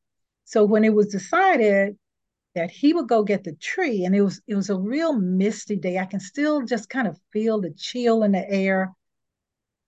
So 0.44 0.64
when 0.64 0.84
it 0.84 0.94
was 0.94 1.08
decided 1.08 1.96
that 2.54 2.70
he 2.70 2.92
would 2.92 3.08
go 3.08 3.24
get 3.24 3.44
the 3.44 3.54
tree, 3.54 4.04
and 4.04 4.14
it 4.14 4.22
was 4.22 4.40
it 4.46 4.54
was 4.54 4.70
a 4.70 4.78
real 4.78 5.12
misty 5.12 5.76
day. 5.76 5.98
I 5.98 6.04
can 6.04 6.20
still 6.20 6.62
just 6.62 6.88
kind 6.88 7.08
of 7.08 7.18
feel 7.32 7.60
the 7.60 7.70
chill 7.70 8.22
in 8.22 8.32
the 8.32 8.48
air. 8.48 8.92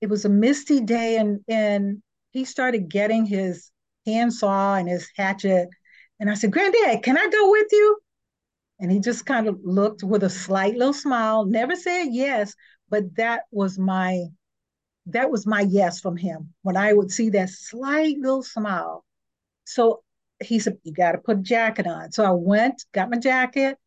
It 0.00 0.08
was 0.08 0.24
a 0.24 0.28
misty 0.28 0.80
day, 0.80 1.16
and 1.16 1.40
and 1.48 2.02
he 2.30 2.44
started 2.44 2.88
getting 2.88 3.24
his 3.24 3.70
handsaw 4.04 4.74
and 4.74 4.88
his 4.88 5.08
hatchet. 5.16 5.68
And 6.18 6.30
I 6.30 6.34
said, 6.34 6.50
Granddad, 6.50 7.02
can 7.02 7.18
I 7.18 7.28
go 7.28 7.50
with 7.50 7.68
you? 7.70 7.98
And 8.80 8.90
he 8.90 9.00
just 9.00 9.26
kind 9.26 9.46
of 9.46 9.58
looked 9.62 10.02
with 10.02 10.22
a 10.22 10.30
slight 10.30 10.76
little 10.76 10.92
smile, 10.92 11.46
never 11.46 11.76
said 11.76 12.08
yes, 12.10 12.54
but 12.88 13.14
that 13.16 13.42
was 13.50 13.78
my 13.78 14.26
that 15.06 15.30
was 15.30 15.46
my 15.46 15.62
yes 15.62 16.00
from 16.00 16.16
him 16.16 16.52
when 16.62 16.76
I 16.76 16.92
would 16.92 17.10
see 17.10 17.30
that 17.30 17.50
slight 17.50 18.18
little 18.18 18.42
smile. 18.42 19.04
So 19.64 20.02
he 20.42 20.58
said, 20.58 20.78
You 20.82 20.92
got 20.92 21.12
to 21.12 21.18
put 21.18 21.38
a 21.38 21.42
jacket 21.42 21.86
on. 21.86 22.12
So 22.12 22.24
I 22.24 22.32
went, 22.32 22.84
got 22.92 23.10
my 23.10 23.18
jacket, 23.18 23.78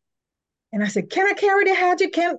and 0.72 0.84
I 0.84 0.88
said, 0.88 1.10
Can 1.10 1.28
I 1.28 1.34
carry 1.34 1.66
the 1.66 1.76
hatchet? 1.76 2.14
Can 2.14 2.38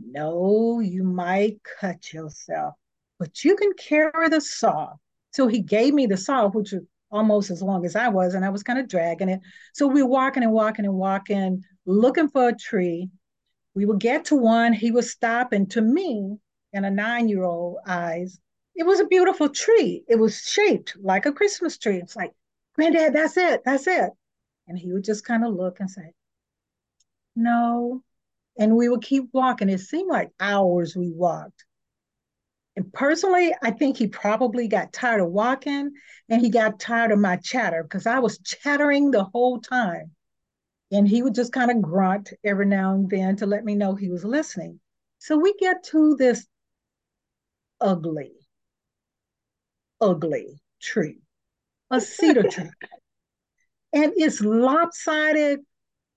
no, 0.00 0.80
you 0.80 1.02
might 1.02 1.58
cut 1.80 2.12
yourself, 2.12 2.74
but 3.18 3.44
you 3.44 3.56
can 3.56 3.72
carry 3.74 4.28
the 4.28 4.40
saw. 4.40 4.94
So 5.32 5.48
he 5.48 5.60
gave 5.60 5.92
me 5.92 6.06
the 6.06 6.16
saw, 6.16 6.48
which 6.48 6.72
was 6.72 6.82
almost 7.10 7.50
as 7.50 7.62
long 7.62 7.84
as 7.84 7.96
I 7.96 8.08
was, 8.08 8.34
and 8.34 8.44
I 8.44 8.50
was 8.50 8.62
kind 8.62 8.78
of 8.78 8.88
dragging 8.88 9.28
it. 9.28 9.40
So 9.74 9.86
we 9.86 10.02
were 10.02 10.08
walking 10.08 10.42
and 10.42 10.52
walking 10.52 10.84
and 10.84 10.94
walking, 10.94 11.64
looking 11.84 12.28
for 12.28 12.48
a 12.48 12.56
tree. 12.56 13.10
We 13.74 13.86
would 13.86 14.00
get 14.00 14.26
to 14.26 14.36
one, 14.36 14.72
he 14.72 14.90
would 14.90 15.04
stop, 15.04 15.52
and 15.52 15.70
to 15.72 15.80
me, 15.80 16.38
and 16.72 16.84
a 16.84 16.90
nine 16.90 17.28
year 17.28 17.44
old 17.44 17.78
eyes, 17.86 18.38
it 18.74 18.86
was 18.86 19.00
a 19.00 19.06
beautiful 19.06 19.48
tree. 19.48 20.04
It 20.08 20.16
was 20.16 20.40
shaped 20.40 20.96
like 21.00 21.26
a 21.26 21.32
Christmas 21.32 21.78
tree. 21.78 21.96
It's 21.96 22.16
like, 22.16 22.32
Granddad, 22.74 23.12
that's 23.12 23.36
it, 23.36 23.62
that's 23.64 23.86
it. 23.86 24.10
And 24.68 24.78
he 24.78 24.92
would 24.92 25.04
just 25.04 25.24
kind 25.24 25.44
of 25.44 25.54
look 25.54 25.80
and 25.80 25.90
say, 25.90 26.12
No. 27.34 28.02
And 28.58 28.76
we 28.76 28.88
would 28.88 29.02
keep 29.02 29.28
walking. 29.32 29.68
It 29.68 29.78
seemed 29.78 30.10
like 30.10 30.30
hours 30.40 30.96
we 30.96 31.10
walked. 31.10 31.64
And 32.76 32.92
personally, 32.92 33.52
I 33.62 33.72
think 33.72 33.96
he 33.96 34.06
probably 34.06 34.68
got 34.68 34.92
tired 34.92 35.20
of 35.20 35.30
walking 35.30 35.90
and 36.28 36.40
he 36.40 36.48
got 36.48 36.78
tired 36.78 37.10
of 37.10 37.18
my 37.18 37.36
chatter 37.36 37.82
because 37.82 38.06
I 38.06 38.20
was 38.20 38.38
chattering 38.38 39.10
the 39.10 39.24
whole 39.24 39.60
time. 39.60 40.12
And 40.92 41.08
he 41.08 41.22
would 41.22 41.34
just 41.34 41.52
kind 41.52 41.72
of 41.72 41.82
grunt 41.82 42.32
every 42.44 42.66
now 42.66 42.94
and 42.94 43.10
then 43.10 43.34
to 43.36 43.46
let 43.46 43.64
me 43.64 43.74
know 43.74 43.96
he 43.96 44.08
was 44.08 44.24
listening. 44.24 44.78
So 45.18 45.36
we 45.36 45.54
get 45.54 45.82
to 45.86 46.14
this 46.16 46.46
ugly, 47.80 48.32
ugly 50.00 50.60
tree, 50.80 51.20
a 51.90 52.00
cedar 52.00 52.44
tree. 52.44 52.70
And 53.92 54.12
it's 54.16 54.40
lopsided. 54.40 55.60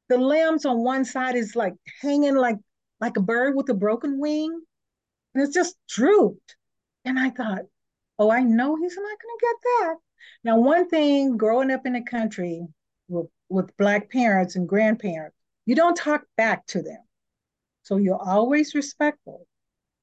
The 0.10 0.18
limbs 0.18 0.65
on 0.65 0.84
one 0.84 1.06
side 1.06 1.36
is 1.36 1.56
like 1.56 1.74
hanging 2.01 2.36
like 2.36 2.58
like 3.00 3.18
a 3.18 3.22
bird 3.22 3.56
with 3.56 3.70
a 3.70 3.74
broken 3.74 4.20
wing. 4.20 4.62
And 5.34 5.44
it's 5.44 5.53
just 5.53 5.75
drooped. 5.89 6.56
And 7.06 7.18
I 7.18 7.32
thought, 7.32 7.62
oh, 8.20 8.30
I 8.32 8.41
know 8.44 8.75
he's 8.75 8.96
not 8.96 9.03
going 9.03 9.38
to 9.39 9.46
get 9.46 9.56
that. 9.63 9.96
Now, 10.44 10.60
one 10.60 10.88
thing 10.89 11.38
growing 11.38 11.72
up 11.72 11.86
in 11.86 11.94
the 11.94 12.03
country 12.03 12.68
with, 13.08 13.27
with 13.50 13.75
Black 13.77 14.12
parents 14.12 14.56
and 14.56 14.68
grandparents, 14.68 15.36
you 15.65 15.75
don't 15.75 15.96
talk 15.96 16.24
back 16.38 16.65
to 16.68 16.82
them. 16.82 17.00
So 17.84 17.98
you're 17.98 18.22
always 18.22 18.75
respectful. 18.75 19.48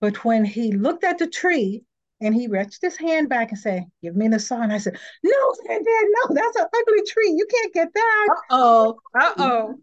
But 0.00 0.24
when 0.24 0.44
he 0.44 0.72
looked 0.72 1.04
at 1.04 1.18
the 1.18 1.26
tree 1.26 1.82
and 2.20 2.34
he 2.34 2.46
reached 2.46 2.82
his 2.82 2.96
hand 2.96 3.28
back 3.28 3.50
and 3.50 3.58
said, 3.58 3.84
Give 4.02 4.14
me 4.14 4.28
the 4.28 4.38
saw. 4.38 4.60
And 4.60 4.72
I 4.72 4.78
said, 4.78 4.98
No, 5.22 5.54
Dad, 5.66 5.82
no, 5.84 6.34
that's 6.34 6.56
an 6.56 6.66
ugly 6.74 7.02
tree. 7.06 7.34
You 7.36 7.46
can't 7.50 7.74
get 7.74 7.92
that. 7.94 8.28
Uh-oh. 8.30 8.98
Uh-oh. 9.18 9.74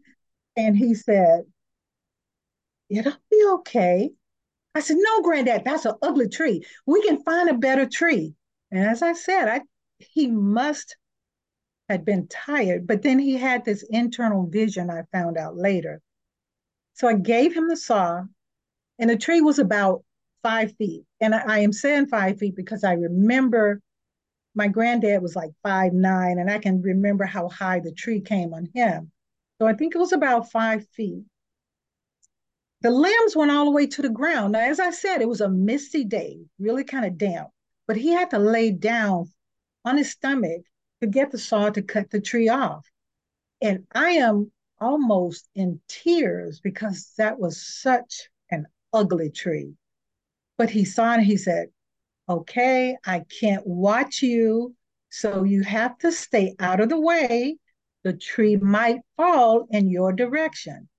And 0.58 0.78
he 0.78 0.94
said, 0.94 1.42
It'll 2.90 3.14
be 3.30 3.44
okay. 3.56 4.12
I 4.74 4.80
said, 4.80 4.98
No, 5.00 5.22
Granddad, 5.22 5.64
that's 5.66 5.86
an 5.86 5.96
ugly 6.02 6.30
tree. 6.30 6.64
We 6.86 7.02
can 7.04 7.24
find 7.24 7.50
a 7.50 7.54
better 7.54 7.86
tree. 7.86 8.36
And 8.72 8.84
as 8.84 9.02
I 9.02 9.14
said, 9.14 9.48
I 9.48 9.62
he 10.00 10.28
must 10.28 10.98
had 11.90 12.04
been 12.04 12.28
tired, 12.28 12.88
but 12.88 13.02
then 13.04 13.20
he 13.20 13.36
had 13.36 13.64
this 13.64 13.84
internal 13.90 14.48
vision 14.48 14.90
I 14.90 15.04
found 15.12 15.38
out 15.38 15.56
later. 15.56 16.02
So 16.94 17.08
I 17.08 17.14
gave 17.14 17.56
him 17.56 17.68
the 17.68 17.78
saw, 17.78 18.24
and 18.98 19.10
the 19.10 19.18
tree 19.18 19.42
was 19.42 19.60
about 19.60 20.04
five 20.46 20.76
feet. 20.78 21.04
And 21.20 21.34
I, 21.34 21.56
I 21.56 21.60
am 21.60 21.74
saying 21.74 22.06
five 22.06 22.38
feet 22.38 22.56
because 22.56 22.84
I 22.84 22.94
remember 22.94 23.82
my 24.54 24.68
granddad 24.68 25.24
was 25.24 25.36
like 25.36 25.50
five 25.64 25.92
nine, 25.92 26.38
and 26.38 26.52
I 26.52 26.60
can 26.60 26.84
remember 26.84 27.26
how 27.26 27.50
high 27.50 27.80
the 27.80 27.92
tree 27.92 28.22
came 28.22 28.54
on 28.54 28.70
him. 28.76 29.12
So 29.60 29.68
I 29.68 29.74
think 29.74 29.96
it 29.96 30.00
was 30.00 30.14
about 30.14 30.52
five 30.52 30.88
feet. 30.90 31.24
The 32.82 32.92
limbs 32.92 33.36
went 33.36 33.50
all 33.50 33.66
the 33.66 33.72
way 33.72 33.88
to 33.88 34.04
the 34.04 34.10
ground. 34.10 34.52
Now, 34.52 34.60
as 34.60 34.80
I 34.80 34.92
said, 34.92 35.22
it 35.22 35.28
was 35.28 35.42
a 35.42 35.50
misty 35.50 36.04
day, 36.04 36.42
really 36.60 36.84
kind 36.84 37.06
of 37.06 37.18
damp, 37.18 37.50
but 37.88 37.98
he 37.98 38.10
had 38.10 38.30
to 38.30 38.38
lay 38.38 38.70
down 38.70 39.32
on 39.84 39.98
his 39.98 40.12
stomach 40.12 40.62
to 41.02 41.08
get 41.08 41.32
the 41.32 41.40
saw 41.40 41.72
to 41.72 41.82
cut 41.82 42.12
the 42.12 42.22
tree 42.22 42.50
off. 42.50 42.86
And 43.64 43.88
I 43.96 44.12
am 44.12 44.52
almost 44.80 45.50
in 45.56 45.82
tears 45.88 46.60
because 46.60 47.14
that 47.18 47.40
was 47.40 47.66
such 47.66 48.30
an 48.52 48.68
ugly 48.94 49.32
tree. 49.32 49.74
But 50.58 50.70
he 50.70 50.86
saw 50.86 51.12
it 51.12 51.18
and 51.18 51.26
he 51.26 51.38
said, 51.38 51.68
Okay, 52.28 52.98
I 53.06 53.26
can't 53.40 53.66
watch 53.66 54.22
you. 54.22 54.76
So 55.10 55.44
you 55.44 55.62
have 55.64 55.98
to 56.00 56.12
stay 56.12 56.56
out 56.60 56.82
of 56.82 56.90
the 56.90 57.00
way. 57.00 57.58
The 58.04 58.14
tree 58.14 58.56
might 58.56 59.02
fall 59.18 59.68
in 59.70 59.90
your 59.90 60.12
direction. 60.14 60.90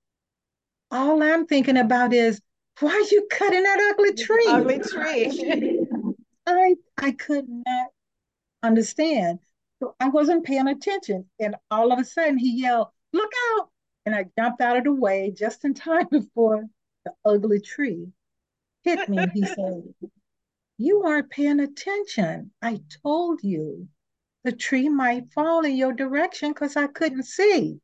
All 0.91 1.21
I'm 1.21 1.45
thinking 1.45 1.77
about 1.77 2.13
is, 2.13 2.41
why 2.79 2.91
are 2.91 3.11
you 3.11 3.27
cutting 3.31 3.63
that 3.63 3.93
ugly 3.93 4.13
tree? 4.13 4.45
Ugly 4.47 4.79
tree. 4.79 5.85
I 6.47 6.75
I 6.97 7.11
could 7.11 7.45
not 7.47 7.87
understand. 8.63 9.39
So 9.79 9.95
I 9.99 10.09
wasn't 10.09 10.45
paying 10.45 10.67
attention. 10.67 11.25
And 11.39 11.55
all 11.69 11.91
of 11.91 11.99
a 11.99 12.05
sudden 12.05 12.37
he 12.37 12.61
yelled, 12.61 12.87
Look 13.13 13.31
out! 13.53 13.69
And 14.05 14.15
I 14.15 14.25
jumped 14.37 14.61
out 14.61 14.77
of 14.77 14.83
the 14.85 14.93
way 14.93 15.33
just 15.35 15.65
in 15.65 15.73
time 15.73 16.07
before 16.11 16.65
the 17.05 17.13
ugly 17.25 17.59
tree 17.59 18.07
hit 18.87 19.09
me. 19.09 19.29
He 19.33 19.45
said, 19.45 19.83
You 20.77 21.03
aren't 21.03 21.29
paying 21.29 21.59
attention. 21.59 22.51
I 22.61 22.79
told 23.03 23.43
you 23.43 23.87
the 24.43 24.53
tree 24.53 24.87
might 24.87 25.33
fall 25.33 25.65
in 25.65 25.75
your 25.75 25.93
direction 25.93 26.53
because 26.53 26.77
I 26.77 26.87
couldn't 26.87 27.25
see. 27.25 27.79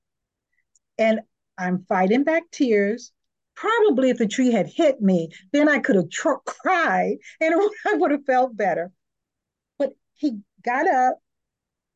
And 0.98 1.22
I'm 1.58 1.86
fighting 1.90 2.24
back 2.24 2.44
tears. 2.52 3.12
Probably 3.56 4.10
if 4.10 4.18
the 4.18 4.28
tree 4.28 4.52
had 4.52 4.68
hit 4.68 5.02
me, 5.02 5.30
then 5.52 5.70
I 5.70 5.80
could 5.80 5.96
have 5.96 6.10
tr- 6.10 6.44
cried 6.46 7.18
and 7.42 7.54
I 7.88 7.94
would 7.96 8.12
have 8.12 8.26
felt 8.26 8.56
better. 8.56 8.92
But 9.78 9.92
he 10.14 10.40
got 10.64 10.88
up, 10.88 11.20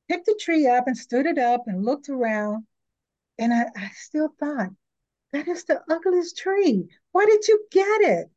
picked 0.10 0.26
the 0.26 0.39
tree 0.39 0.67
up 0.67 0.86
and 0.88 0.98
stood 0.98 1.26
it 1.26 1.38
up 1.38 1.63
and 1.65 1.86
looked 1.86 2.10
around. 2.10 2.65
And 3.39 3.54
I, 3.54 3.67
I 3.76 3.91
still 3.96 4.30
thought, 4.39 4.70
that 5.32 5.48
is 5.48 5.63
the 5.63 5.82
ugliest 5.89 6.38
tree. 6.38 6.89
Why 7.12 7.26
did 7.26 7.48
you 7.48 7.65
get 7.72 8.02
it? 8.02 8.30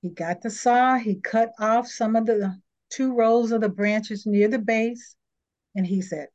He 0.00 0.10
got 0.10 0.42
the 0.42 0.50
saw, 0.50 0.96
he 0.96 1.16
cut 1.16 1.52
off 1.58 1.88
some 1.88 2.16
of 2.16 2.26
the 2.26 2.56
two 2.90 3.14
rows 3.14 3.52
of 3.52 3.60
the 3.60 3.68
branches 3.68 4.26
near 4.26 4.48
the 4.48 4.58
base, 4.58 5.16
and 5.74 5.86
he 5.86 6.00
said, 6.00 6.28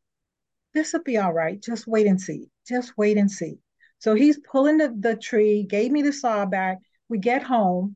This 0.73 0.93
will 0.93 1.03
be 1.03 1.17
all 1.17 1.33
right. 1.33 1.61
Just 1.61 1.87
wait 1.87 2.07
and 2.07 2.19
see. 2.19 2.49
Just 2.67 2.97
wait 2.97 3.17
and 3.17 3.31
see. 3.31 3.57
So 3.99 4.15
he's 4.15 4.37
pulling 4.51 4.77
the, 4.77 4.93
the 4.97 5.15
tree, 5.15 5.63
gave 5.63 5.91
me 5.91 6.01
the 6.01 6.11
saw 6.11 6.45
back. 6.45 6.79
We 7.07 7.19
get 7.19 7.43
home. 7.43 7.95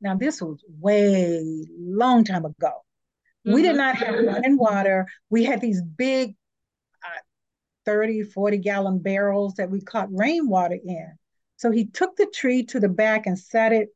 Now, 0.00 0.16
this 0.16 0.40
was 0.40 0.64
way 0.80 1.42
long 1.78 2.24
time 2.24 2.44
ago. 2.44 2.72
Mm-hmm. 3.46 3.52
We 3.52 3.62
did 3.62 3.70
mm-hmm. 3.70 3.78
not 3.78 3.96
have 3.96 4.24
running 4.24 4.56
water. 4.56 5.06
We 5.30 5.44
had 5.44 5.60
these 5.60 5.82
big 5.82 6.36
uh, 7.04 7.20
30, 7.84 8.22
40 8.22 8.58
gallon 8.58 8.98
barrels 8.98 9.54
that 9.54 9.70
we 9.70 9.80
caught 9.80 10.08
rainwater 10.10 10.78
in. 10.82 11.18
So 11.56 11.70
he 11.70 11.86
took 11.86 12.16
the 12.16 12.26
tree 12.26 12.64
to 12.66 12.80
the 12.80 12.88
back 12.88 13.26
and 13.26 13.38
set 13.38 13.72
it, 13.72 13.90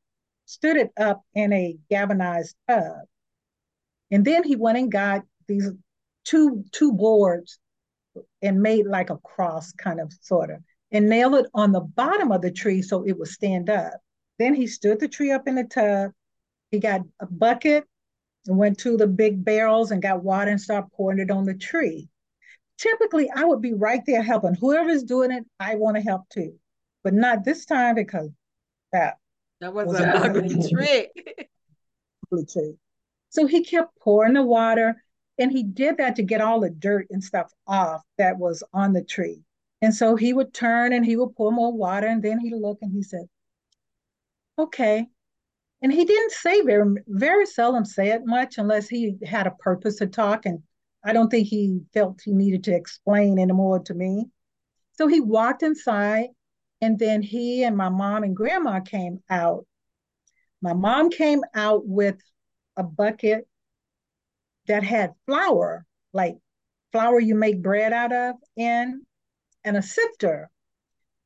stood 0.47 0.77
it 0.77 0.91
up 0.99 1.23
in 1.35 1.53
a 1.53 1.77
galvanized 1.91 2.57
tub. 2.69 3.03
And 4.11 4.25
then 4.25 4.45
he 4.45 4.57
went 4.57 4.79
and 4.79 4.91
got 4.91 5.23
these 5.47 5.71
two, 6.25 6.65
two 6.73 6.93
boards 6.93 7.59
and 8.41 8.63
made 8.63 8.87
like 8.87 9.11
a 9.11 9.19
cross 9.19 9.73
kind 9.73 10.01
of 10.01 10.13
sort 10.23 10.51
of 10.51 10.63
and 10.93 11.09
nailed 11.09 11.35
it 11.35 11.47
on 11.53 11.73
the 11.73 11.81
bottom 11.81 12.33
of 12.33 12.43
the 12.43 12.51
tree 12.51 12.81
so 12.81 13.05
it 13.05 13.19
would 13.19 13.29
stand 13.29 13.69
up. 13.69 13.95
Then 14.39 14.55
he 14.55 14.67
stood 14.67 15.01
the 15.01 15.09
tree 15.09 15.33
up 15.33 15.49
in 15.49 15.57
the 15.57 15.65
tub. 15.65 16.13
He 16.71 16.79
got 16.79 17.03
a 17.21 17.27
bucket 17.27 17.85
and 18.47 18.57
went 18.57 18.79
to 18.79 18.97
the 18.97 19.07
big 19.07 19.45
barrels 19.45 19.91
and 19.91 20.03
got 20.03 20.23
water 20.23 20.51
and 20.51 20.61
started 20.61 20.91
pouring 20.93 21.19
it 21.19 21.31
on 21.31 21.45
the 21.45 21.55
tree. 21.55 22.09
Typically, 22.79 23.31
I 23.31 23.45
would 23.45 23.63
be 23.63 23.73
right 23.73 24.03
there 24.07 24.23
helping. 24.23 24.55
Whoever's 24.55 25.03
doing 25.03 25.33
it, 25.33 25.45
I 25.59 25.77
want 25.77 25.97
to 25.97 26.03
help 26.03 26.29
too. 26.29 26.55
But 27.03 27.15
not 27.15 27.45
this 27.45 27.65
time 27.65 27.95
because 27.95 28.31
that 28.93 29.17
that 29.61 29.73
was, 29.73 29.89
was 29.89 30.01
an 30.01 30.09
ugly 30.15 30.69
trick. 30.69 31.51
So 33.31 33.47
he 33.47 33.65
kept 33.65 33.99
pouring 34.01 34.35
the 34.35 34.43
water 34.43 35.03
and 35.39 35.53
he 35.53 35.63
did 35.63 35.99
that 35.99 36.17
to 36.17 36.23
get 36.23 36.41
all 36.41 36.61
the 36.61 36.71
dirt 36.71 37.07
and 37.11 37.23
stuff 37.23 37.53
off 37.67 38.03
that 38.19 38.39
was 38.39 38.63
on 38.73 38.93
the 38.93 39.05
tree. 39.05 39.43
And 39.83 39.95
so 39.95 40.17
he 40.17 40.33
would 40.33 40.55
turn 40.55 40.93
and 40.93 41.05
he 41.05 41.17
would 41.17 41.37
pour 41.37 41.53
more 41.53 41.73
water 41.73 42.07
and 42.07 42.23
then 42.23 42.41
he'd 42.41 42.55
look 42.55 42.79
and 42.81 42.93
he 42.93 43.03
said, 43.03 43.27
okay, 44.59 45.07
and 45.83 45.93
he 45.93 46.05
didn't 46.05 46.33
say 46.33 46.63
very 46.63 46.97
very 47.07 47.47
seldom 47.47 47.85
say 47.85 48.09
it 48.09 48.23
much 48.25 48.59
unless 48.59 48.89
he 48.89 49.17
had 49.25 49.47
a 49.47 49.53
purpose 49.53 49.97
to 49.97 50.07
talk 50.07 50.47
and 50.47 50.61
i 51.05 51.13
don't 51.13 51.31
think 51.31 51.47
he 51.47 51.81
felt 51.93 52.21
he 52.25 52.33
needed 52.33 52.65
to 52.65 52.75
explain 52.75 53.39
anymore 53.39 53.79
to 53.79 53.95
me 53.95 54.27
so 54.93 55.07
he 55.07 55.21
walked 55.21 55.63
inside 55.63 56.29
and 56.81 56.99
then 56.99 57.23
he 57.23 57.65
and 57.65 57.77
my 57.77 57.89
mom 57.89 58.23
and 58.23 58.37
grandma 58.37 58.81
came 58.81 59.21
out 59.31 59.67
my 60.63 60.73
mom 60.73 61.11
came 61.11 61.43
out 61.55 61.87
with 61.87 62.17
a 62.77 62.83
bucket 62.83 63.47
that 64.67 64.83
had 64.83 65.15
flour 65.27 65.85
like 66.13 66.37
flour 66.93 67.21
you 67.21 67.35
make 67.35 67.63
bread 67.63 67.93
out 67.93 68.13
of 68.13 68.37
in 68.57 69.03
and 69.65 69.77
a 69.77 69.83
sifter 69.83 70.51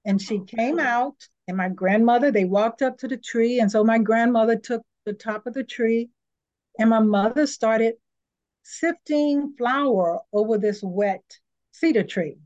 and 0.05 0.21
she 0.21 0.41
came 0.41 0.79
oh. 0.79 0.83
out 0.83 1.29
and 1.51 1.57
my 1.57 1.69
grandmother, 1.69 2.31
they 2.31 2.45
walked 2.45 2.81
up 2.81 2.97
to 2.99 3.09
the 3.09 3.17
tree. 3.17 3.59
And 3.59 3.69
so 3.69 3.83
my 3.83 3.99
grandmother 3.99 4.55
took 4.55 4.83
the 5.05 5.13
top 5.13 5.49
of 5.49 5.53
the 5.53 5.65
tree 5.65 6.09
and 6.79 6.89
my 6.89 7.01
mother 7.01 7.45
started 7.45 7.95
sifting 8.63 9.55
flour 9.59 10.21
over 10.33 10.59
this 10.59 10.81
wet 10.81 11.25
cedar 11.73 12.05
tree. 12.05 12.37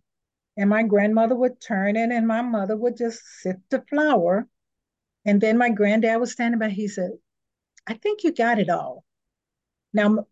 And 0.57 0.71
my 0.71 0.83
grandmother 0.83 1.35
would 1.35 1.61
turn 1.61 1.97
it 1.97 2.11
and 2.11 2.27
my 2.27 2.43
mother 2.43 2.77
would 2.77 2.97
just 2.97 3.21
sift 3.41 3.61
the 3.71 3.83
flour. 3.89 4.47
And 5.25 5.41
then 5.41 5.59
my 5.59 5.71
granddad 5.71 6.21
was 6.21 6.33
standing 6.33 6.59
by. 6.59 6.69
He 6.69 6.87
said, 6.89 7.11
I 7.87 7.95
think 7.95 8.23
you 8.23 8.33
got 8.33 8.59
it 8.59 8.71
all. 8.71 9.05
Now, 9.93 10.27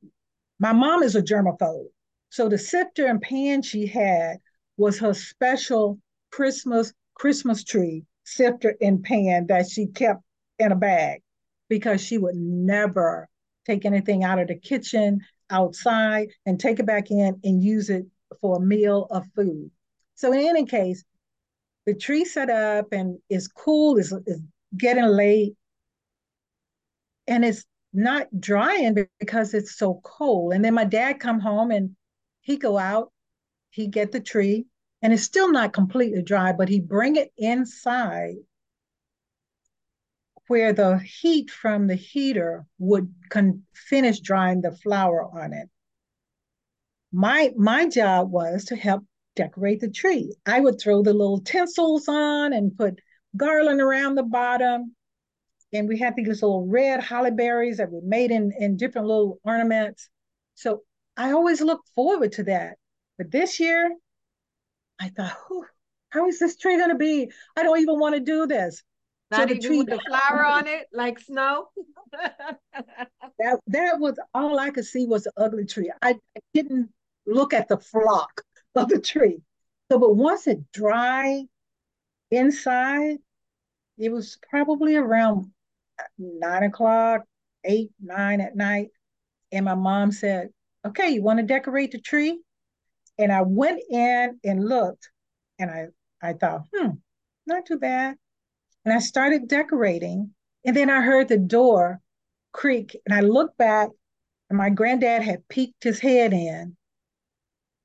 my 0.59 0.73
mom 0.73 1.03
is 1.03 1.17
a 1.17 1.23
germaphobe. 1.23 1.89
So 2.31 2.49
the 2.49 2.59
sifter 2.59 3.07
and 3.07 3.21
pan 3.21 3.63
she 3.63 3.87
had 3.87 4.39
was 4.77 4.99
her 5.01 5.15
special 5.15 5.99
Christmas 6.31 6.93
Christmas 7.15 7.63
tree 7.63 8.05
sifter 8.25 8.75
and 8.81 9.03
pan 9.03 9.47
that 9.49 9.69
she 9.69 9.87
kept 9.87 10.23
in 10.59 10.73
a 10.73 10.77
bag 10.77 11.23
because 11.69 12.01
she 12.01 12.19
would 12.19 12.37
never 12.37 13.29
take 13.67 13.85
anything 13.85 14.25
out 14.25 14.39
of 14.39 14.49
the 14.49 14.57
kitchen 14.57 15.21
outside 15.51 16.29
and 16.47 16.59
take 16.59 16.79
it 16.79 16.87
back 16.87 17.11
in 17.11 17.39
and 17.45 17.63
use 17.63 17.91
it 17.91 18.07
for 18.41 18.57
a 18.57 18.61
meal 18.61 19.07
of 19.11 19.27
food. 19.37 19.71
So 20.15 20.33
in 20.33 20.41
any 20.41 20.67
case, 20.67 21.05
the 21.87 21.95
tree 21.95 22.25
set 22.25 22.51
up 22.51 22.93
and 22.93 23.19
it's 23.29 23.49
cool, 23.49 23.99
it's, 23.99 24.13
getting 24.77 25.05
late, 25.05 25.55
and 27.27 27.45
it's 27.45 27.65
not 27.93 28.29
drying 28.41 29.07
because 29.19 29.55
it's 29.55 29.77
so 29.77 30.01
cold. 30.03 30.55
And 30.55 30.65
then 30.65 30.75
my 30.75 30.85
dad 30.85 31.21
come 31.21 31.41
home 31.41 31.71
and 31.71 31.95
he 32.41 32.57
go 32.57 32.79
out, 32.79 33.13
he 33.71 33.87
get 33.87 34.13
the 34.13 34.21
tree, 34.21 34.67
and 35.03 35.13
it's 35.13 35.23
still 35.23 35.51
not 35.51 35.73
completely 35.73 36.23
dry, 36.23 36.53
but 36.53 36.69
he 36.69 36.81
bring 36.81 37.17
it 37.17 37.33
inside 37.37 38.37
where 40.47 40.73
the 40.73 40.99
heat 40.99 41.51
from 41.51 41.87
the 41.87 41.95
heater 41.95 42.67
would 42.79 43.13
con- 43.31 43.63
finish 43.75 44.21
drying 44.21 44.61
the 44.61 44.73
flower 44.73 45.23
on 45.23 45.53
it. 45.53 45.69
My 47.13 47.53
my 47.57 47.89
job 47.89 48.31
was 48.31 48.67
to 48.67 48.77
help 48.77 49.05
decorate 49.37 49.81
the 49.81 49.91
tree. 49.91 50.35
I 50.47 50.61
would 50.61 50.81
throw 50.81 51.03
the 51.03 51.13
little 51.13 51.41
tinsels 51.41 52.09
on 52.09 52.53
and 52.53 52.77
put 52.77 53.01
garland 53.37 53.81
around 53.81 54.15
the 54.15 54.23
bottom. 54.23 54.95
And 55.73 55.89
we 55.89 55.99
had 55.99 56.15
these 56.17 56.43
little 56.43 56.67
red 56.67 57.03
holly 57.03 57.31
berries 57.31 57.79
that 57.79 57.91
were 57.91 58.03
made 58.03 58.31
in, 58.31 58.53
in 58.59 58.77
different 58.77 59.07
little 59.07 59.39
ornaments. 59.43 60.11
So 60.55 60.83
I 61.17 61.33
always 61.33 61.61
looked 61.61 61.89
forward 61.95 62.33
to 62.33 62.45
that. 62.45 62.77
But 63.17 63.31
this 63.31 63.59
year, 63.59 63.91
I 65.01 65.09
thought, 65.09 65.37
how 66.11 66.27
is 66.29 66.39
this 66.39 66.57
tree 66.57 66.77
going 66.77 66.91
to 66.91 66.97
be? 66.97 67.31
I 67.57 67.63
don't 67.63 67.81
even 67.81 67.99
want 67.99 68.15
to 68.15 68.21
do 68.21 68.47
this. 68.47 68.83
Not 69.31 69.49
so 69.49 69.55
the 69.55 69.61
tree 69.61 69.79
with 69.79 69.87
the 69.89 70.01
flower 70.07 70.45
on 70.45 70.67
it, 70.67 70.87
like 70.93 71.19
snow. 71.19 71.69
that 72.13 73.61
that 73.67 73.99
was 73.99 74.19
all 74.35 74.59
I 74.59 74.69
could 74.71 74.85
see 74.85 75.07
was 75.07 75.25
an 75.25 75.33
ugly 75.39 75.65
tree. 75.65 75.91
I, 76.03 76.17
I 76.37 76.41
didn't 76.53 76.91
look 77.27 77.55
at 77.55 77.69
the 77.69 77.79
flock 77.79 78.43
of 78.75 78.89
the 78.89 79.01
tree. 79.01 79.41
So, 79.91 79.99
but 79.99 80.15
once 80.15 80.47
it 80.47 80.73
dried 80.73 81.45
inside, 82.31 83.19
it 83.99 84.11
was 84.11 84.39
probably 84.49 84.97
around 84.97 85.51
nine 86.19 86.63
o'clock, 86.65 87.23
eight, 87.65 87.91
nine 88.03 88.41
at 88.41 88.57
night. 88.57 88.89
And 89.51 89.65
my 89.65 89.75
mom 89.75 90.13
said, 90.13 90.49
Okay, 90.85 91.11
you 91.11 91.23
want 91.23 91.39
to 91.39 91.45
decorate 91.45 91.93
the 91.93 92.01
tree? 92.01 92.41
And 93.19 93.31
I 93.31 93.43
went 93.43 93.81
in 93.89 94.41
and 94.43 94.65
looked, 94.65 95.11
and 95.59 95.71
I, 95.71 95.87
I 96.21 96.33
thought, 96.33 96.63
hmm, 96.75 96.93
not 97.47 97.67
too 97.67 97.79
bad. 97.79 98.17
And 98.85 98.95
I 98.95 98.99
started 98.99 99.47
decorating. 99.47 100.35
And 100.65 100.77
then 100.77 100.91
I 100.91 101.03
heard 101.03 101.29
the 101.29 101.39
door 101.39 102.01
creak, 102.53 102.97
and 103.07 103.15
I 103.15 103.21
looked 103.21 103.59
back, 103.59 103.91
and 104.49 104.57
my 104.57 104.71
granddad 104.71 105.23
had 105.23 105.47
peeked 105.49 105.85
his 105.85 106.01
head 106.01 106.33
in 106.33 106.77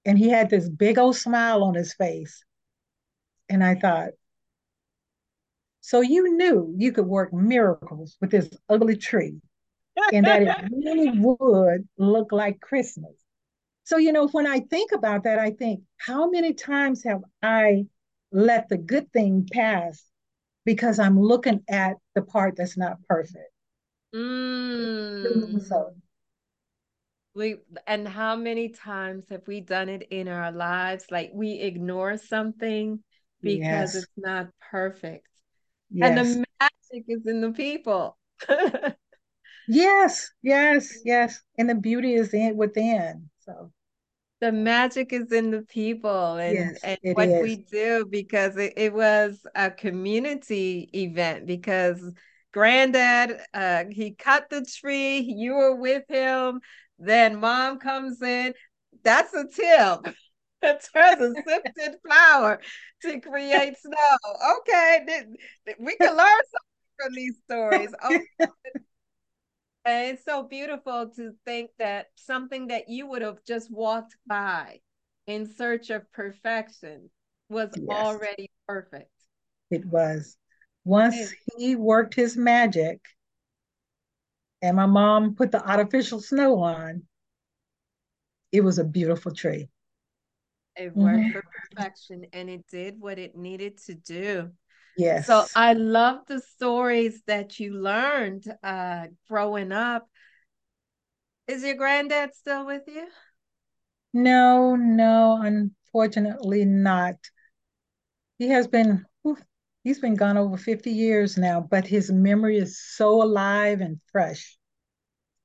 and 0.08 0.18
he 0.18 0.30
had 0.30 0.50
this 0.50 0.70
big 0.70 0.98
old 0.98 1.18
smile 1.18 1.64
on 1.64 1.76
his 1.76 1.94
face. 1.94 2.44
And 3.50 3.64
I 3.64 3.76
thought, 3.76 4.12
so 5.82 6.02
you 6.02 6.36
knew 6.36 6.74
you 6.78 6.92
could 6.94 7.06
work 7.06 7.34
miracles 7.34 8.18
with 8.20 8.32
this 8.32 8.50
ugly 8.70 8.96
tree 8.96 9.40
and 10.14 10.26
that 10.26 10.42
it 10.42 10.56
really 10.72 11.12
would 11.14 11.88
look 11.98 12.32
like 12.32 12.60
Christmas. 12.62 13.14
So, 13.84 13.98
you 13.98 14.12
know, 14.12 14.28
when 14.30 14.48
I 14.48 14.62
think 14.62 14.92
about 14.94 15.24
that, 15.24 15.40
I 15.40 15.52
think, 15.52 15.82
how 15.98 16.30
many 16.30 16.54
times 16.54 17.04
have 17.04 17.22
I 17.42 17.86
let 18.32 18.70
the 18.70 18.78
good 18.78 19.12
thing 19.12 19.48
pass 19.52 20.04
because 20.66 21.00
I'm 21.00 21.20
looking 21.20 21.64
at 21.70 21.98
the 22.16 22.22
part 22.22 22.56
that's 22.58 22.78
not 22.78 22.98
perfect? 23.08 23.52
Mm. 24.14 25.62
So 25.68 25.96
we 27.38 27.58
and 27.86 28.08
how 28.08 28.36
many 28.36 28.70
times 28.70 29.26
have 29.30 29.48
we 29.48 29.62
done 29.62 29.88
it 29.88 30.08
in 30.10 30.28
our 30.28 30.52
lives 30.52 31.06
like 31.12 31.30
we 31.34 31.54
ignore 31.54 32.18
something 32.18 33.02
because 33.42 33.94
yes. 33.94 33.96
it's 33.96 34.08
not 34.18 34.48
perfect 34.72 35.28
yes. 35.92 36.10
and 36.10 36.18
the 36.18 36.46
magic 36.60 37.06
is 37.08 37.26
in 37.28 37.40
the 37.40 37.52
people 37.52 38.18
yes 39.68 40.32
yes 40.42 40.98
yes 41.06 41.42
and 41.58 41.70
the 41.70 41.76
beauty 41.76 42.16
is 42.16 42.34
in 42.34 42.58
within 42.58 43.30
so 43.40 43.72
the 44.40 44.52
magic 44.52 45.14
is 45.14 45.32
in 45.32 45.52
the 45.52 45.64
people 45.64 46.36
and, 46.36 46.54
yes, 46.54 46.80
and 46.84 47.16
what 47.16 47.28
is. 47.28 47.42
we 47.42 47.56
do 47.56 48.06
because 48.10 48.56
it, 48.56 48.74
it 48.78 48.94
was 48.94 49.46
a 49.56 49.72
community 49.72 50.90
event 50.94 51.48
because 51.48 52.12
granddad 52.54 53.40
uh, 53.54 53.84
he 53.92 54.12
cut 54.12 54.50
the 54.50 54.66
tree 54.66 55.20
you 55.20 55.54
were 55.54 55.76
with 55.76 56.04
him 56.10 56.62
then 57.00 57.40
mom 57.40 57.80
comes 57.80 58.22
in. 58.22 58.54
That's 59.04 59.34
a 59.34 59.46
tip. 59.48 60.16
It 60.64 60.84
turns 60.92 61.22
a 61.22 61.36
sifted 61.48 62.00
flour 62.04 62.60
to 63.04 63.22
create 63.22 63.78
snow. 63.78 64.58
Okay, 64.58 65.06
we 65.78 65.96
can 65.98 66.18
learn 66.18 66.42
something 66.50 66.96
from 67.00 67.14
these 67.14 67.38
stories. 67.46 67.94
Oh, 68.04 68.20
and 69.86 70.08
it's 70.08 70.26
so 70.26 70.42
beautiful 70.42 71.12
to 71.16 71.34
think 71.46 71.70
that 71.78 72.08
something 72.16 72.70
that 72.70 72.90
you 72.90 73.06
would 73.06 73.22
have 73.22 73.38
just 73.46 73.70
walked 73.70 74.18
by 74.26 74.80
in 75.28 75.46
search 75.46 75.92
of 75.92 76.12
perfection 76.12 77.12
was 77.50 77.70
yes. 77.76 77.88
already 77.88 78.50
perfect. 78.68 79.12
It 79.70 79.86
was. 79.86 80.38
Once 80.88 81.34
he 81.58 81.76
worked 81.76 82.14
his 82.14 82.38
magic, 82.38 83.02
and 84.62 84.78
my 84.78 84.86
mom 84.86 85.36
put 85.36 85.52
the 85.52 85.62
artificial 85.62 86.22
snow 86.22 86.60
on, 86.60 87.04
it 88.54 88.62
was 88.62 88.80
a 88.80 88.86
beautiful 88.86 89.34
tree. 89.34 89.68
It 90.78 90.96
worked 90.96 91.18
mm-hmm. 91.18 91.32
for 91.32 91.44
perfection 91.44 92.28
and 92.32 92.50
it 92.50 92.66
did 92.72 93.02
what 93.02 93.20
it 93.20 93.36
needed 93.36 93.80
to 93.88 93.96
do. 93.96 94.52
Yes. 94.98 95.28
So 95.28 95.44
I 95.56 95.74
love 95.74 96.20
the 96.26 96.40
stories 96.40 97.22
that 97.28 97.60
you 97.60 97.74
learned 97.74 98.46
uh, 98.64 99.08
growing 99.28 99.74
up. 99.74 100.08
Is 101.50 101.64
your 101.64 101.76
granddad 101.76 102.34
still 102.34 102.66
with 102.66 102.84
you? 102.88 103.08
No, 104.14 104.78
no, 104.78 105.38
unfortunately 105.42 106.64
not. 106.64 107.16
He 108.40 108.48
has 108.48 108.68
been 108.68 109.06
he's 109.88 110.00
been 110.00 110.16
gone 110.16 110.36
over 110.36 110.58
50 110.58 110.92
years 110.92 111.38
now, 111.38 111.62
but 111.62 111.88
his 111.88 112.12
memory 112.12 112.58
is 112.58 112.78
so 112.78 113.24
alive 113.24 113.80
and 113.80 114.02
fresh 114.12 114.58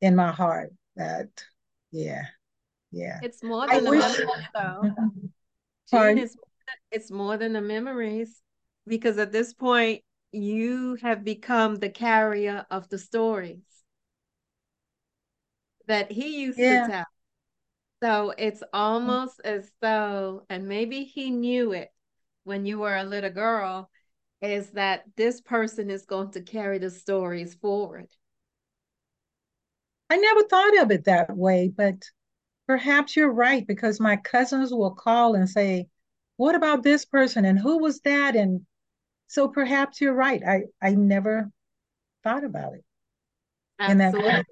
in 0.00 0.16
my 0.16 0.33
heart 0.33 0.72
that, 0.96 1.28
yeah, 1.92 2.24
yeah. 2.90 3.20
It's 3.22 3.40
more 3.44 3.68
than 3.68 3.76
I 3.76 3.81
the 3.81 3.90
wish... 3.90 4.00
memories, 4.00 4.46
though. 4.52 4.83
Jean, 5.92 6.18
it's, 6.18 6.37
it's 6.90 7.12
more 7.12 7.37
than 7.37 7.52
the 7.52 7.61
memories 7.61 8.42
because 8.85 9.16
at 9.18 9.31
this 9.31 9.55
point, 9.55 10.02
you 10.33 10.96
have 11.02 11.22
become 11.22 11.76
the 11.76 11.90
carrier 11.90 12.66
of 12.68 12.88
the 12.88 12.98
stories 12.98 13.62
that 15.87 16.11
he 16.11 16.42
used 16.42 16.59
yeah. 16.59 16.87
to 16.87 16.92
tell. 16.92 17.07
So 18.02 18.35
it's 18.37 18.64
almost 18.72 19.40
as 19.44 19.70
though, 19.81 20.42
and 20.48 20.66
maybe 20.66 21.05
he 21.05 21.31
knew 21.31 21.72
it 21.72 21.90
when 22.42 22.66
you 22.66 22.81
were 22.81 22.96
a 22.96 23.05
little 23.05 23.31
girl, 23.31 23.88
is 24.42 24.70
that 24.70 25.05
this 25.16 25.40
person 25.40 25.88
is 25.88 26.05
going 26.05 26.33
to 26.33 26.42
carry 26.42 26.78
the 26.78 26.90
stories 26.90 27.55
forward. 27.55 28.09
I 30.11 30.16
never 30.16 30.42
thought 30.42 30.83
of 30.83 30.90
it 30.90 31.05
that 31.05 31.35
way, 31.35 31.72
but 31.74 32.05
perhaps 32.66 33.16
you're 33.16 33.33
right 33.33 33.66
because 33.66 34.00
my 34.00 34.16
cousins 34.16 34.72
will 34.72 34.94
call 34.94 35.35
and 35.37 35.48
say, 35.48 35.88
What 36.37 36.55
about 36.55 36.83
this 36.83 37.05
person? 37.05 37.44
And 37.44 37.59
who 37.59 37.78
was 37.78 38.00
that? 38.00 38.35
And 38.35 38.66
so 39.28 39.48
perhaps 39.48 40.00
you're 40.00 40.12
right. 40.12 40.42
I, 40.46 40.62
I 40.83 40.90
never 40.90 41.50
thought 42.24 42.44
about 42.44 42.74
it. 42.74 42.85
Absolutely. 43.78 44.42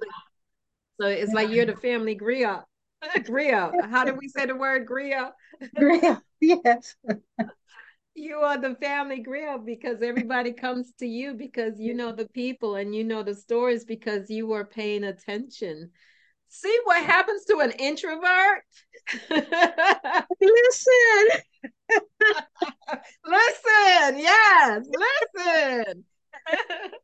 so 1.00 1.06
it's 1.08 1.32
like 1.32 1.50
you're 1.50 1.66
the 1.66 1.76
family 1.76 2.16
griot. 2.16 2.62
griot. 3.18 3.72
How 3.90 4.04
do 4.04 4.14
we 4.14 4.28
say 4.28 4.46
the 4.46 4.56
word 4.56 4.86
griot? 4.86 5.32
griot, 5.76 6.22
yes 6.40 6.94
you 8.20 8.36
are 8.36 8.58
the 8.58 8.74
family 8.76 9.20
grill 9.20 9.58
because 9.58 10.02
everybody 10.02 10.52
comes 10.52 10.92
to 10.98 11.06
you 11.06 11.34
because 11.34 11.80
you 11.80 11.94
know 11.94 12.12
the 12.12 12.28
people 12.28 12.76
and 12.76 12.94
you 12.94 13.02
know 13.02 13.22
the 13.22 13.34
stories 13.34 13.84
because 13.84 14.30
you 14.30 14.46
were 14.46 14.64
paying 14.64 15.04
attention. 15.04 15.90
See 16.48 16.78
what 16.84 17.04
happens 17.04 17.44
to 17.46 17.58
an 17.58 17.70
introvert? 17.72 18.64
listen. 19.30 19.46
listen. 23.24 24.18
Yes, 24.18 24.86
listen. 25.36 26.04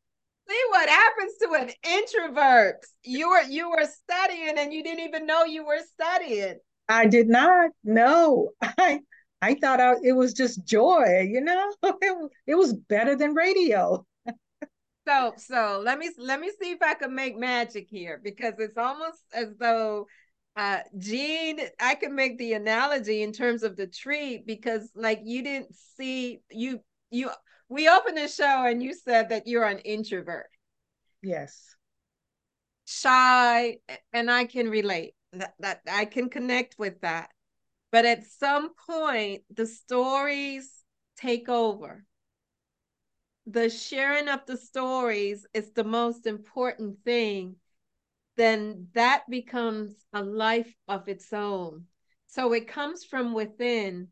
See 0.48 0.62
what 0.70 0.88
happens 0.88 1.32
to 1.42 1.52
an 1.54 1.70
introvert. 1.82 2.76
You 3.02 3.30
were 3.30 3.42
you 3.42 3.70
were 3.70 3.84
studying 3.84 4.58
and 4.58 4.72
you 4.72 4.84
didn't 4.84 5.00
even 5.00 5.26
know 5.26 5.44
you 5.44 5.66
were 5.66 5.80
studying. 5.92 6.58
I 6.88 7.06
did 7.06 7.28
not. 7.28 7.70
No. 7.82 8.50
I 8.62 9.00
I 9.42 9.54
thought 9.54 9.80
I, 9.80 9.94
it 10.02 10.12
was 10.12 10.32
just 10.32 10.64
joy, 10.66 11.28
you 11.30 11.40
know. 11.40 11.72
It, 11.82 12.30
it 12.46 12.54
was 12.54 12.74
better 12.74 13.16
than 13.16 13.34
radio. 13.34 14.06
so 15.06 15.34
so 15.36 15.82
let 15.84 15.98
me 15.98 16.10
let 16.18 16.40
me 16.40 16.50
see 16.60 16.72
if 16.72 16.82
I 16.82 16.94
can 16.94 17.14
make 17.14 17.36
magic 17.38 17.86
here 17.88 18.20
because 18.22 18.54
it's 18.58 18.78
almost 18.78 19.20
as 19.32 19.48
though 19.58 20.06
uh 20.56 20.80
Jean, 20.98 21.60
I 21.80 21.94
can 21.94 22.14
make 22.14 22.38
the 22.38 22.54
analogy 22.54 23.22
in 23.22 23.32
terms 23.32 23.62
of 23.62 23.76
the 23.76 23.86
tree 23.86 24.42
because 24.44 24.90
like 24.94 25.20
you 25.24 25.42
didn't 25.42 25.74
see 25.74 26.40
you 26.50 26.80
you 27.10 27.30
we 27.68 27.88
opened 27.88 28.16
the 28.16 28.28
show 28.28 28.64
and 28.66 28.82
you 28.82 28.94
said 28.94 29.28
that 29.30 29.46
you're 29.46 29.64
an 29.66 29.78
introvert. 29.80 30.48
Yes. 31.22 31.74
Shy 32.86 33.78
and 34.12 34.30
I 34.30 34.44
can 34.46 34.70
relate. 34.70 35.14
That, 35.32 35.54
that 35.58 35.80
I 35.90 36.06
can 36.06 36.30
connect 36.30 36.78
with 36.78 37.00
that 37.02 37.30
but 37.96 38.04
at 38.04 38.26
some 38.26 38.74
point, 38.86 39.42
the 39.48 39.64
stories 39.64 40.84
take 41.16 41.48
over. 41.48 42.04
the 43.46 43.70
sharing 43.70 44.28
of 44.28 44.44
the 44.46 44.58
stories 44.58 45.46
is 45.54 45.72
the 45.72 45.84
most 45.84 46.26
important 46.26 47.02
thing, 47.04 47.56
then 48.36 48.88
that 48.92 49.24
becomes 49.30 49.94
a 50.12 50.22
life 50.22 50.74
of 50.88 51.08
its 51.08 51.32
own. 51.32 51.84
So 52.26 52.52
it 52.52 52.68
comes 52.68 53.02
from 53.02 53.32
within, 53.32 54.08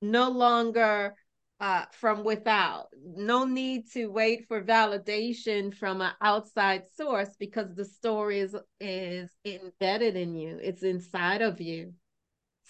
no 0.00 0.30
longer 0.30 1.14
uh, 1.60 1.84
from 1.92 2.24
without. 2.24 2.86
No 3.04 3.44
need 3.44 3.90
to 3.92 4.06
wait 4.06 4.46
for 4.48 4.62
validation 4.62 5.74
from 5.74 6.00
an 6.00 6.12
outside 6.22 6.84
source 6.96 7.36
because 7.38 7.74
the 7.74 7.84
story 7.84 8.40
is, 8.40 8.56
is 8.80 9.30
embedded 9.44 10.16
in 10.16 10.34
you, 10.34 10.58
it's 10.62 10.82
inside 10.82 11.42
of 11.42 11.60
you. 11.60 11.92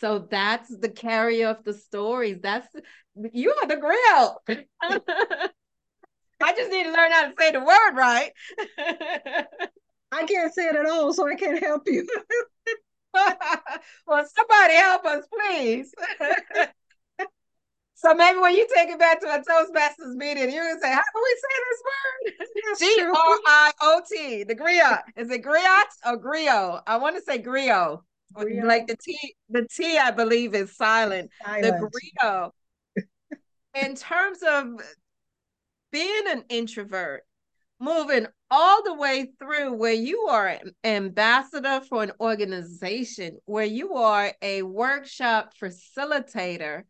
So 0.00 0.26
that's 0.30 0.74
the 0.76 0.88
carrier 0.88 1.48
of 1.48 1.64
the 1.64 1.72
stories. 1.72 2.38
That's 2.40 2.68
you 3.32 3.52
are 3.52 3.66
the 3.66 3.76
grill. 3.76 4.42
I 6.40 6.52
just 6.52 6.70
need 6.70 6.84
to 6.84 6.92
learn 6.92 7.11
how 7.11 7.26
to 7.28 7.34
say 7.37 7.50
the 7.50 7.61
word 7.61 7.96
right. 7.96 8.30
I 10.12 10.24
can't 10.24 10.54
say 10.54 10.68
it 10.68 10.76
at 10.76 10.87
all, 10.87 11.12
so 11.12 11.28
I 11.28 11.34
can't 11.34 11.62
help 11.62 11.82
you. 11.87 12.06
well, 14.06 14.24
somebody 14.34 14.74
help 14.74 15.04
us, 15.04 15.24
please. 15.26 15.92
so 17.94 18.14
maybe 18.14 18.38
when 18.38 18.54
you 18.54 18.68
take 18.74 18.88
it 18.90 18.98
back 19.00 19.20
to 19.20 19.26
a 19.26 19.38
Toastmasters 19.38 20.14
meeting, 20.14 20.52
you're 20.52 20.68
gonna 20.68 20.80
say, 20.80 20.92
"How 20.92 21.02
do 21.02 21.22
we 21.22 21.37
say 21.42 21.54
this 21.66 21.82
word?" 21.84 22.78
G 22.78 23.02
R 23.02 23.38
I 23.46 23.72
O 23.82 24.02
T. 24.11 24.44
The 24.44 24.54
griot. 24.54 25.02
Is 25.16 25.30
it 25.30 25.42
griot 25.42 25.90
or 26.06 26.18
griot? 26.22 26.82
I 26.87 26.98
want 26.98 27.16
to 27.16 27.22
say 27.22 27.42
griot. 27.42 28.00
Like 28.64 28.87
the 28.87 28.96
T, 28.96 29.35
the 29.48 29.66
T, 29.70 29.98
I 29.98 30.11
believe 30.11 30.55
is 30.55 30.77
silent. 30.77 31.31
silent. 31.44 31.81
The 31.81 32.20
griot. 32.20 32.51
In 33.74 33.94
terms 33.94 34.42
of 34.42 34.66
being 35.90 36.24
an 36.29 36.44
introvert, 36.48 37.22
moving 37.81 38.27
all 38.51 38.83
the 38.83 38.94
way 38.94 39.29
through 39.38 39.74
where 39.74 39.92
you 39.92 40.27
are 40.29 40.48
an 40.48 40.72
ambassador 40.85 41.81
for 41.88 42.03
an 42.03 42.12
organization, 42.20 43.38
where 43.44 43.64
you 43.64 43.94
are 43.94 44.33
a 44.42 44.62
workshop 44.62 45.53
facilitator. 45.61 46.83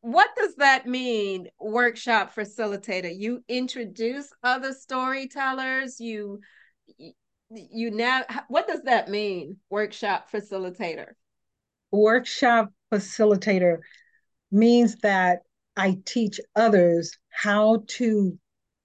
What 0.00 0.30
does 0.36 0.56
that 0.56 0.86
mean, 0.86 1.48
workshop 1.58 2.34
facilitator? 2.34 3.12
You 3.14 3.42
introduce 3.48 4.30
other 4.42 4.72
storytellers, 4.72 5.98
you 5.98 6.40
you 7.54 7.90
now 7.90 8.22
what 8.48 8.66
does 8.66 8.82
that 8.82 9.08
mean, 9.08 9.56
workshop 9.70 10.30
facilitator? 10.32 11.12
Workshop 11.90 12.72
facilitator 12.92 13.78
means 14.50 14.96
that 14.96 15.40
I 15.76 15.98
teach 16.04 16.40
others 16.54 17.16
how 17.30 17.84
to 17.88 18.38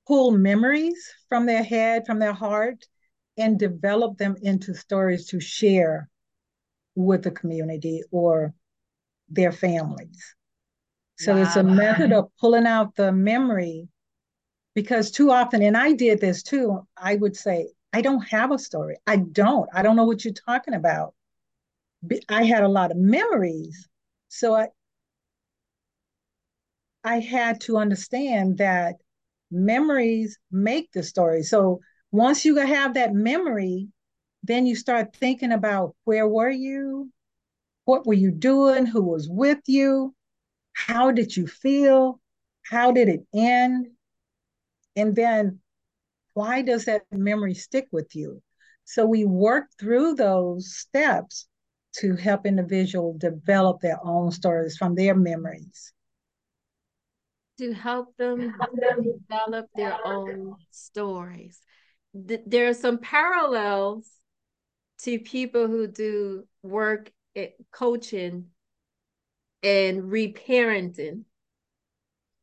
pull 0.08 0.32
memories 0.32 1.14
from 1.28 1.46
their 1.46 1.64
head, 1.64 2.06
from 2.06 2.20
their 2.20 2.34
heart, 2.34 2.86
and 3.38 3.60
develop 3.60 4.18
them 4.18 4.36
into 4.42 4.74
stories 4.74 5.28
to 5.28 5.40
share 5.40 6.10
with 6.96 7.24
the 7.24 7.32
community 7.32 8.04
or 8.12 8.54
their 9.30 9.52
families. 9.52 10.36
So 11.18 11.36
wow. 11.36 11.42
it's 11.42 11.56
a 11.56 11.64
method 11.64 12.12
of 12.12 12.30
pulling 12.40 12.66
out 12.66 12.96
the 12.96 13.12
memory 13.12 13.88
because 14.74 15.12
too 15.12 15.32
often, 15.32 15.62
and 15.62 15.78
I 15.78 15.94
did 15.94 16.20
this 16.20 16.42
too, 16.42 16.88
I 16.98 17.16
would 17.16 17.36
say, 17.36 17.68
I 17.92 18.02
don't 18.02 18.22
have 18.30 18.52
a 18.52 18.60
story. 18.60 18.98
I 19.08 19.18
don't. 19.18 19.70
I 19.74 19.82
don't 19.82 19.96
know 19.96 20.06
what 20.06 20.24
you're 20.24 20.34
talking 20.34 20.74
about. 20.74 21.14
I 22.30 22.44
had 22.44 22.64
a 22.64 22.68
lot 22.68 22.92
of 22.92 22.98
memories. 22.98 23.88
So 24.30 24.56
I, 24.56 24.68
I 27.04 27.20
had 27.20 27.62
to 27.62 27.78
understand 27.78 28.60
that 28.60 28.96
memories 29.52 30.38
make 30.52 30.92
the 30.92 31.04
story. 31.04 31.44
So 31.44 31.82
once 32.12 32.46
you 32.46 32.56
have 32.58 32.94
that 32.94 33.14
memory, 33.14 33.90
then 34.44 34.66
you 34.66 34.76
start 34.76 35.16
thinking 35.16 35.52
about 35.52 35.96
where 36.04 36.28
were 36.28 36.50
you? 36.50 37.12
What 37.86 38.06
were 38.06 38.14
you 38.14 38.32
doing? 38.32 38.86
Who 38.86 39.02
was 39.02 39.28
with 39.28 39.60
you? 39.66 40.14
How 40.74 41.12
did 41.12 41.36
you 41.36 41.48
feel? 41.48 42.20
How 42.64 42.92
did 42.92 43.10
it 43.10 43.26
end? 43.34 43.88
And 44.96 45.16
then 45.16 45.60
why 46.34 46.62
does 46.62 46.86
that 46.86 47.04
memory 47.12 47.54
stick 47.54 47.88
with 47.92 48.16
you? 48.16 48.42
So 48.86 49.06
we 49.06 49.26
work 49.26 49.66
through 49.80 50.16
those 50.16 50.76
steps 50.76 51.48
to 51.98 52.16
help 52.16 52.46
individual 52.46 53.18
develop 53.18 53.82
their 53.82 54.00
own 54.04 54.32
stories 54.32 54.78
from 54.78 54.96
their 54.96 55.16
memories 55.16 55.94
to 57.60 57.74
help 57.74 58.16
them 58.16 58.54
develop 59.30 59.70
their 59.76 60.00
own 60.06 60.56
stories. 60.72 61.60
There 62.14 62.70
are 62.70 62.74
some 62.74 63.00
parallels 63.00 64.10
to 65.00 65.20
people 65.20 65.68
who 65.68 65.86
do 65.88 66.48
work 66.64 67.12
at 67.36 67.52
coaching 67.72 68.48
and 69.62 70.04
reparenting. 70.04 71.24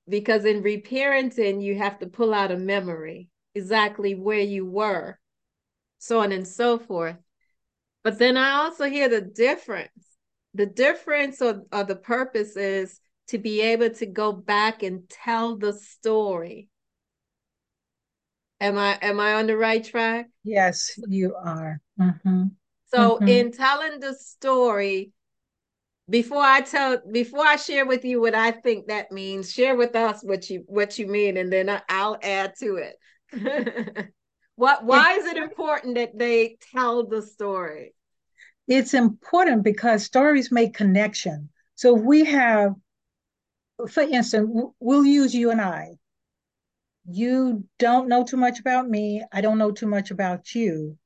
Because 0.08 0.44
in 0.44 0.62
reparenting, 0.62 1.62
you 1.62 1.76
have 1.76 1.98
to 2.00 2.06
pull 2.06 2.34
out 2.34 2.52
a 2.52 2.58
memory, 2.58 3.28
exactly 3.56 4.14
where 4.14 4.40
you 4.40 4.66
were, 4.66 5.18
so 5.98 6.20
on 6.20 6.30
and 6.30 6.46
so 6.46 6.78
forth. 6.78 7.16
But 8.04 8.18
then 8.18 8.36
I 8.36 8.52
also 8.52 8.84
hear 8.84 9.08
the 9.08 9.20
difference. 9.20 9.90
The 10.54 10.66
difference 10.66 11.42
or, 11.42 11.62
or 11.72 11.84
the 11.84 11.96
purpose 11.96 12.56
is 12.56 13.00
to 13.28 13.38
be 13.38 13.60
able 13.60 13.90
to 13.90 14.06
go 14.06 14.32
back 14.32 14.82
and 14.82 15.08
tell 15.08 15.56
the 15.56 15.72
story. 15.72 16.68
Am 18.60 18.78
I 18.78 18.98
am 19.02 19.20
I 19.20 19.34
on 19.34 19.46
the 19.46 19.56
right 19.56 19.84
track? 19.84 20.28
Yes, 20.44 20.98
you 21.08 21.34
are. 21.34 21.80
Mm-hmm. 22.00 22.44
So 22.86 23.16
mm-hmm. 23.16 23.28
in 23.28 23.52
telling 23.52 24.00
the 24.00 24.14
story, 24.14 25.12
before 26.08 26.42
I 26.42 26.60
tell 26.60 27.02
before 27.10 27.44
I 27.44 27.56
share 27.56 27.84
with 27.84 28.04
you 28.04 28.20
what 28.20 28.34
I 28.34 28.52
think 28.52 28.86
that 28.86 29.12
means, 29.12 29.52
share 29.52 29.76
with 29.76 29.94
us 29.96 30.22
what 30.22 30.48
you 30.48 30.64
what 30.66 30.98
you 30.98 31.06
mean, 31.06 31.36
and 31.36 31.52
then 31.52 31.82
I'll 31.88 32.18
add 32.22 32.54
to 32.60 32.76
it. 32.76 32.96
What 34.56 34.84
why 34.84 35.14
is 35.14 35.26
it 35.26 35.36
important 35.36 35.96
that 35.96 36.18
they 36.18 36.56
tell 36.72 37.06
the 37.06 37.22
story? 37.22 37.94
It's 38.68 38.94
important 38.94 39.62
because 39.62 40.04
stories 40.04 40.50
make 40.50 40.74
connection. 40.74 41.50
So 41.74 41.96
if 41.96 42.02
we 42.02 42.24
have 42.24 42.74
for 43.88 44.02
instance, 44.02 44.50
we'll 44.80 45.04
use 45.04 45.34
you 45.34 45.50
and 45.50 45.60
I. 45.60 45.98
You 47.08 47.64
don't 47.78 48.08
know 48.08 48.24
too 48.24 48.36
much 48.36 48.58
about 48.58 48.88
me. 48.88 49.22
I 49.32 49.40
don't 49.40 49.58
know 49.58 49.70
too 49.70 49.86
much 49.86 50.10
about 50.10 50.54
you. 50.54 50.98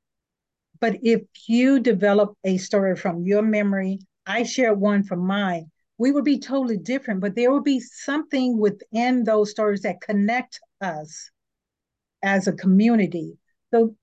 But 0.79 0.97
if 1.03 1.21
you 1.47 1.79
develop 1.79 2.35
a 2.43 2.57
story 2.57 2.95
from 2.95 3.23
your 3.23 3.43
memory, 3.43 3.99
I 4.25 4.43
share 4.43 4.73
one 4.73 5.03
from 5.03 5.19
mine, 5.19 5.69
we 5.97 6.11
would 6.11 6.25
be 6.25 6.39
totally 6.39 6.77
different, 6.77 7.19
but 7.19 7.35
there 7.35 7.51
will 7.51 7.61
be 7.61 7.79
something 7.79 8.57
within 8.57 9.23
those 9.23 9.51
stories 9.51 9.81
that 9.81 10.01
connect 10.01 10.59
us 10.79 11.29
as 12.23 12.47
a 12.47 12.53
community. 12.53 13.37
So 13.73 13.95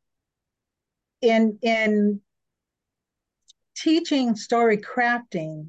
in 1.21 1.59
in 1.63 2.21
teaching 3.77 4.37
story 4.37 4.79
crafting, 4.79 5.69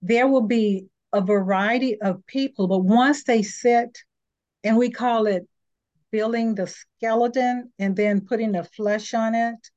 there 0.00 0.26
will 0.26 0.46
be 0.46 0.86
a 1.12 1.20
variety 1.20 2.00
of 2.00 2.26
people, 2.26 2.66
but 2.68 2.80
once 2.80 3.24
they 3.24 3.42
sit, 3.42 3.98
and 4.64 4.76
we 4.76 4.90
call 4.90 5.26
it 5.26 5.46
building 6.10 6.54
the 6.54 6.66
skeleton 6.66 7.72
and 7.78 7.96
then 7.96 8.20
putting 8.20 8.52
the 8.52 8.64
flesh 8.64 9.14
on 9.14 9.34
it. 9.34 9.70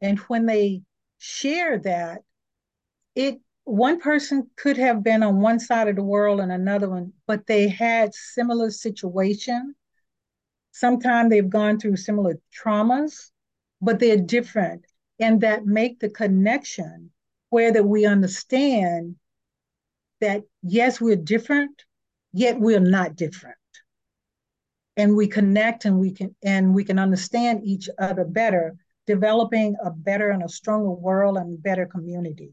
And 0.00 0.18
when 0.20 0.46
they 0.46 0.82
share 1.18 1.78
that, 1.80 2.20
it 3.14 3.40
one 3.64 3.98
person 3.98 4.48
could 4.56 4.76
have 4.76 5.02
been 5.02 5.24
on 5.24 5.40
one 5.40 5.58
side 5.58 5.88
of 5.88 5.96
the 5.96 6.02
world 6.02 6.40
and 6.40 6.52
another 6.52 6.88
one, 6.88 7.12
but 7.26 7.46
they 7.46 7.68
had 7.68 8.14
similar 8.14 8.70
situation. 8.70 9.74
Sometimes 10.76 11.30
they've 11.30 11.48
gone 11.48 11.80
through 11.80 11.96
similar 11.96 12.38
traumas, 12.54 13.30
but 13.80 13.98
they're 13.98 14.18
different. 14.18 14.84
And 15.18 15.40
that 15.40 15.64
make 15.64 16.00
the 16.00 16.10
connection 16.10 17.12
where 17.48 17.72
that 17.72 17.86
we 17.86 18.04
understand 18.04 19.16
that 20.20 20.42
yes, 20.62 21.00
we're 21.00 21.16
different, 21.16 21.82
yet 22.34 22.60
we're 22.60 22.78
not 22.78 23.16
different. 23.16 23.56
And 24.98 25.16
we 25.16 25.28
connect 25.28 25.86
and 25.86 25.98
we 25.98 26.12
can 26.12 26.36
and 26.44 26.74
we 26.74 26.84
can 26.84 26.98
understand 26.98 27.62
each 27.64 27.88
other 27.98 28.26
better, 28.26 28.76
developing 29.06 29.76
a 29.82 29.90
better 29.90 30.28
and 30.28 30.42
a 30.42 30.48
stronger 30.50 30.90
world 30.90 31.38
and 31.38 31.62
better 31.62 31.86
community. 31.86 32.52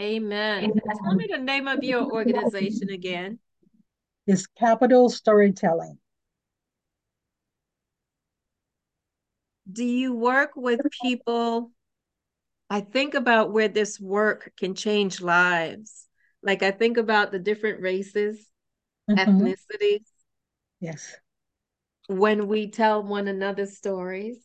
Amen. 0.00 0.62
Amen. 0.62 0.80
Tell 1.02 1.16
me 1.16 1.26
the 1.28 1.38
name 1.38 1.66
of 1.66 1.82
your 1.82 2.04
organization 2.04 2.90
again. 2.90 3.40
It's 4.28 4.46
Capital 4.46 5.08
Storytelling. 5.08 5.98
Do 9.70 9.84
you 9.84 10.14
work 10.14 10.52
with 10.56 10.80
people? 11.02 11.72
I 12.70 12.80
think 12.80 13.14
about 13.14 13.52
where 13.52 13.68
this 13.68 13.98
work 13.98 14.52
can 14.58 14.74
change 14.74 15.20
lives 15.20 16.08
like 16.42 16.62
I 16.62 16.70
think 16.70 16.96
about 16.96 17.32
the 17.32 17.38
different 17.38 17.80
races, 17.80 18.46
mm-hmm. 19.10 19.46
ethnicities, 19.46 20.04
Yes. 20.80 21.16
When 22.08 22.46
we 22.46 22.70
tell 22.70 23.02
one 23.02 23.28
another 23.28 23.66
stories, 23.66 24.38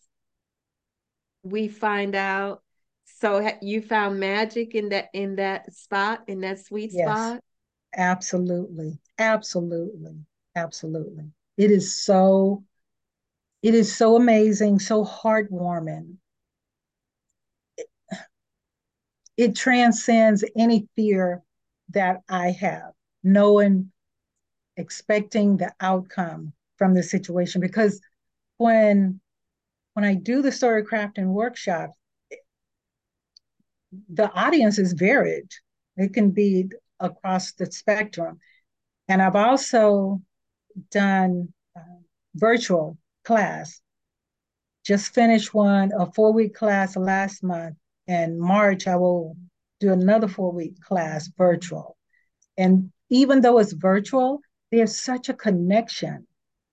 we 1.44 1.68
find 1.68 2.16
out. 2.16 2.64
So 3.06 3.48
you 3.62 3.82
found 3.82 4.20
magic 4.20 4.74
in 4.76 4.90
that 4.90 5.10
in 5.14 5.36
that 5.36 5.72
spot 5.74 6.24
in 6.28 6.42
that 6.42 6.60
sweet 6.60 6.92
yes. 6.92 7.06
spot. 7.06 7.42
Absolutely, 7.96 8.98
absolutely, 9.20 10.16
absolutely. 10.56 11.32
It 11.58 11.70
is 11.70 12.04
so. 12.04 12.64
It 13.64 13.74
is 13.76 13.96
so 13.96 14.18
amazing, 14.18 14.80
so 14.80 15.06
heartwarming. 15.06 16.18
It, 17.78 17.88
it 19.38 19.56
transcends 19.56 20.44
any 20.58 20.90
fear 20.98 21.42
that 21.92 22.24
I 22.28 22.52
have, 22.52 22.92
knowing, 23.24 23.90
expecting 24.76 25.56
the 25.56 25.72
outcome 25.80 26.52
from 26.78 26.94
the 26.94 27.04
situation. 27.04 27.62
Because 27.62 28.02
when 28.58 29.22
when 29.94 30.04
I 30.04 30.16
do 30.16 30.42
the 30.42 30.52
story 30.52 30.84
crafting 30.84 31.28
workshop, 31.28 31.92
the 34.10 34.30
audience 34.32 34.78
is 34.78 34.92
varied. 34.92 35.50
It 35.96 36.14
can 36.14 36.32
be 36.32 36.70
across 37.00 37.54
the 37.54 37.72
spectrum. 37.72 38.40
And 39.08 39.22
I've 39.22 39.36
also 39.36 40.22
done 40.92 41.54
uh, 41.78 41.82
virtual 42.36 42.98
class. 43.24 43.82
Just 44.86 45.14
finished 45.14 45.54
one, 45.54 45.92
a 45.98 46.12
four 46.12 46.34
week 46.34 46.54
class 46.54 46.96
last 46.96 47.44
month. 47.44 47.76
And 48.08 48.40
March, 48.40 48.88
I 48.88 48.96
will 48.98 49.38
do 49.80 49.94
another 49.94 50.28
four 50.28 50.52
week 50.52 50.80
class 50.82 51.30
virtual. 51.38 51.98
And 52.58 52.92
even 53.10 53.42
though 53.42 53.60
it's 53.60 53.74
virtual, 53.74 54.42
there's 54.72 55.00
such 55.00 55.30
a 55.30 55.34
connection 55.34 56.28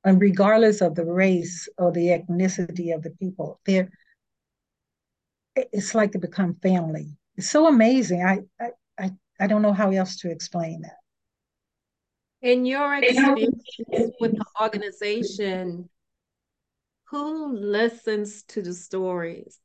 and 0.05 0.21
regardless 0.21 0.81
of 0.81 0.95
the 0.95 1.05
race 1.05 1.69
or 1.79 1.93
the 1.93 2.09
ethnicity 2.09 2.95
of 2.95 3.03
the 3.03 3.11
people, 3.11 3.61
they're 3.67 3.91
it's 5.57 5.95
like 5.95 6.13
they 6.13 6.19
become 6.19 6.55
family. 6.63 7.09
It's 7.37 7.51
so 7.51 7.67
amazing. 7.67 8.25
I 8.25 8.41
I 8.61 8.71
I, 8.99 9.11
I 9.41 9.47
don't 9.47 9.63
know 9.63 9.73
how 9.73 9.91
else 9.91 10.17
to 10.19 10.31
explain 10.31 10.83
that. 10.83 10.97
In 12.43 12.65
your 12.65 12.95
experience 12.95 13.63
with 14.21 14.33
the 14.33 14.45
organization, 14.61 15.91
who 17.11 17.57
listens 17.57 18.43
to 18.45 18.63
the 18.63 18.75
stories? 18.75 19.59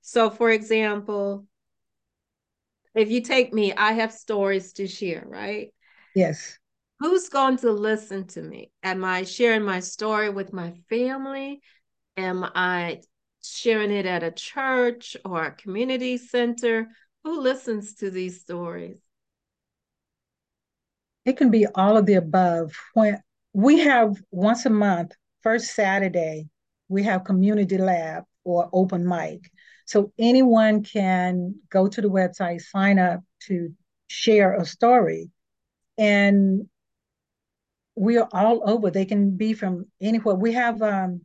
So, 0.00 0.30
for 0.30 0.50
example, 0.50 1.46
if 2.94 3.10
you 3.10 3.20
take 3.20 3.52
me, 3.52 3.72
I 3.72 3.92
have 3.92 4.12
stories 4.12 4.72
to 4.74 4.86
share, 4.86 5.24
right? 5.26 5.72
Yes 6.14 6.58
who's 7.02 7.28
going 7.28 7.56
to 7.56 7.72
listen 7.72 8.28
to 8.28 8.40
me? 8.40 8.70
Am 8.84 9.04
I 9.04 9.24
sharing 9.24 9.64
my 9.64 9.80
story 9.80 10.30
with 10.30 10.52
my 10.52 10.72
family? 10.88 11.60
Am 12.16 12.44
I 12.54 13.00
sharing 13.42 13.90
it 13.90 14.06
at 14.06 14.22
a 14.22 14.30
church 14.30 15.16
or 15.24 15.44
a 15.44 15.50
community 15.50 16.16
center? 16.16 16.90
Who 17.24 17.40
listens 17.40 17.96
to 17.96 18.10
these 18.10 18.40
stories? 18.40 18.98
It 21.24 21.36
can 21.36 21.50
be 21.50 21.66
all 21.74 21.96
of 21.96 22.06
the 22.06 22.14
above. 22.14 22.72
When 22.94 23.20
we 23.52 23.80
have 23.80 24.14
once 24.30 24.64
a 24.64 24.70
month, 24.70 25.10
first 25.42 25.74
Saturday, 25.74 26.48
we 26.92 27.02
have 27.04 27.24
community 27.24 27.78
lab 27.78 28.24
or 28.44 28.68
open 28.72 29.06
mic. 29.06 29.50
So 29.86 30.12
anyone 30.18 30.82
can 30.84 31.56
go 31.70 31.88
to 31.88 32.00
the 32.00 32.08
website, 32.08 32.60
sign 32.60 32.98
up 32.98 33.20
to 33.46 33.72
share 34.08 34.54
a 34.54 34.64
story. 34.64 35.30
And 35.98 36.68
we 37.94 38.18
are 38.18 38.28
all 38.32 38.62
over. 38.68 38.90
They 38.90 39.04
can 39.04 39.36
be 39.36 39.54
from 39.54 39.86
anywhere. 40.00 40.34
We 40.34 40.52
have 40.52 40.80
um, 40.82 41.22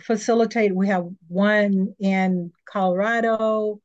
facilitated. 0.00 0.76
We 0.76 0.88
have 0.88 1.06
one 1.28 1.94
in 1.98 2.52
Colorado, 2.64 3.80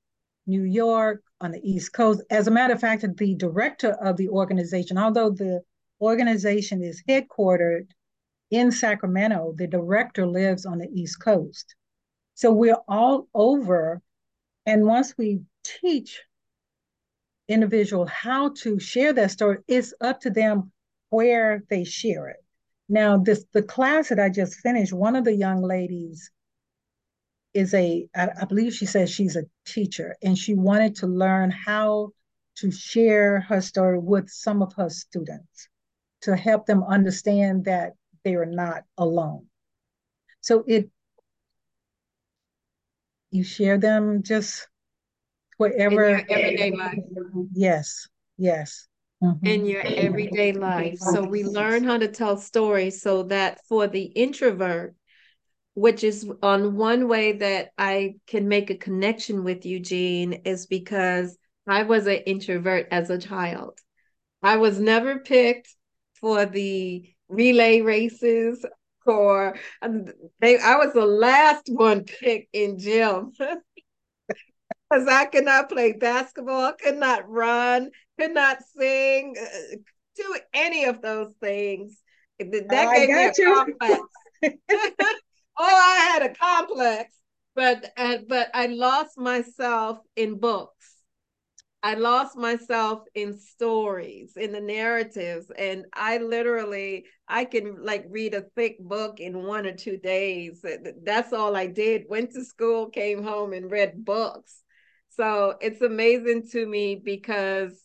New 0.45 0.63
York, 0.63 1.23
on 1.41 1.51
the 1.51 1.61
East 1.63 1.93
Coast. 1.93 2.21
As 2.29 2.47
a 2.47 2.51
matter 2.51 2.73
of 2.73 2.79
fact, 2.79 3.05
the 3.17 3.35
director 3.35 3.91
of 3.91 4.17
the 4.17 4.29
organization, 4.29 4.97
although 4.97 5.29
the 5.29 5.61
organization 6.01 6.83
is 6.83 7.03
headquartered 7.07 7.87
in 8.49 8.71
Sacramento, 8.71 9.53
the 9.57 9.67
director 9.67 10.25
lives 10.25 10.65
on 10.65 10.77
the 10.77 10.89
East 10.93 11.21
Coast. 11.21 11.75
So 12.36 12.51
we're 12.51 12.77
all 12.88 13.27
over. 13.33 14.01
And 14.65 14.86
once 14.86 15.17
we 15.17 15.41
teach 15.63 16.21
individual 17.47 18.05
how 18.05 18.49
to 18.49 18.79
share 18.79 19.13
that 19.13 19.31
story, 19.31 19.57
it's 19.67 19.93
up 20.01 20.21
to 20.21 20.29
them 20.29 20.71
where 21.10 21.63
they 21.69 21.83
share 21.83 22.29
it. 22.29 22.43
Now, 22.89 23.17
this 23.17 23.45
the 23.53 23.63
class 23.63 24.10
that 24.10 24.19
I 24.19 24.29
just 24.29 24.60
finished, 24.60 24.93
one 24.93 25.15
of 25.15 25.25
the 25.25 25.33
young 25.33 25.62
ladies 25.62 26.31
is 27.53 27.73
a, 27.73 28.07
I, 28.15 28.29
I 28.41 28.45
believe 28.45 28.73
she 28.73 28.86
says 28.86 29.10
she's 29.10 29.36
a 29.36 29.45
teacher, 29.65 30.15
and 30.21 30.38
she 30.38 30.53
wanted 30.53 30.95
to 30.97 31.07
learn 31.07 31.51
how 31.51 32.12
to 32.57 32.71
share 32.71 33.41
her 33.41 33.62
story 33.62 33.99
with 33.99 34.29
some 34.29 34.62
of 34.62 34.73
her 34.73 34.89
students 34.89 35.69
to 36.21 36.36
help 36.36 36.65
them 36.65 36.83
understand 36.83 37.65
that 37.65 37.93
they 38.27 38.35
are 38.35 38.45
not 38.45 38.83
alone. 38.97 39.45
So 40.41 40.65
it 40.67 40.89
you 43.31 43.45
share 43.45 43.77
them 43.77 44.21
just 44.21 44.67
wherever 45.55 46.21
everyday 46.29 46.71
life. 46.71 46.99
Yes, 47.53 48.09
yes 48.37 48.87
mm-hmm. 49.23 49.45
in 49.45 49.65
your 49.65 49.81
everyday 49.81 50.51
life. 50.51 50.99
So 50.99 51.23
we 51.23 51.45
learn 51.45 51.85
how 51.85 51.97
to 51.97 52.09
tell 52.09 52.35
stories 52.35 53.01
so 53.01 53.23
that 53.23 53.61
for 53.69 53.87
the 53.87 54.03
introvert, 54.03 54.93
which 55.73 56.03
is 56.03 56.29
on 56.43 56.75
one 56.75 57.07
way 57.07 57.31
that 57.31 57.69
I 57.77 58.15
can 58.27 58.49
make 58.49 58.69
a 58.69 58.75
connection 58.75 59.45
with 59.45 59.65
Eugene 59.65 60.33
is 60.43 60.65
because 60.65 61.37
I 61.65 61.83
was 61.83 62.07
an 62.07 62.23
introvert 62.25 62.89
as 62.91 63.09
a 63.09 63.17
child. 63.17 63.79
I 64.43 64.57
was 64.57 64.81
never 64.81 65.19
picked 65.19 65.73
for 66.19 66.45
the 66.45 67.13
relay 67.29 67.81
races 67.81 68.65
or 69.05 69.55
they 70.39 70.57
I 70.59 70.75
was 70.75 70.93
the 70.93 71.05
last 71.05 71.69
one 71.69 72.03
picked 72.03 72.49
in 72.53 72.77
gym. 72.79 73.31
Because 74.89 75.07
I 75.07 75.25
could 75.25 75.43
not 75.43 75.67
play 75.69 75.91
basketball, 75.91 76.71
could 76.73 76.97
not 76.97 77.29
run, 77.29 77.91
could 78.17 78.33
not 78.33 78.59
sing, 78.77 79.35
uh, 79.37 79.75
do 80.15 80.35
any 80.53 80.85
of 80.85 81.01
those 81.01 81.33
things. 81.41 82.01
That 82.39 82.87
I 82.87 83.05
gave 83.05 83.09
me 83.09 83.25
a 83.25 83.33
you. 83.37 83.53
complex. 83.53 84.01
oh, 84.43 84.55
I 85.59 86.09
had 86.13 86.21
a 86.23 86.33
complex, 86.33 87.13
but 87.55 87.91
uh, 87.97 88.19
but 88.29 88.49
I 88.53 88.67
lost 88.67 89.17
myself 89.17 89.99
in 90.15 90.39
books. 90.39 90.96
I 91.83 91.93
lost 91.93 92.35
myself 92.35 93.03
in 93.13 93.37
stories, 93.37 94.35
in 94.35 94.51
the 94.51 94.59
narratives, 94.59 95.51
and 95.57 95.85
I 95.93 96.17
literally 96.17 97.05
I 97.27 97.45
can 97.45 97.83
like 97.83 98.05
read 98.09 98.33
a 98.33 98.41
thick 98.55 98.77
book 98.79 99.19
in 99.19 99.43
one 99.45 99.65
or 99.65 99.73
two 99.73 99.97
days. 99.97 100.65
That's 101.03 101.33
all 101.33 101.55
I 101.55 101.67
did. 101.67 102.05
Went 102.09 102.31
to 102.31 102.43
school, 102.43 102.89
came 102.89 103.23
home, 103.23 103.53
and 103.53 103.71
read 103.71 104.03
books. 104.03 104.63
So 105.09 105.55
it's 105.61 105.81
amazing 105.81 106.47
to 106.49 106.65
me 106.65 106.95
because 106.95 107.79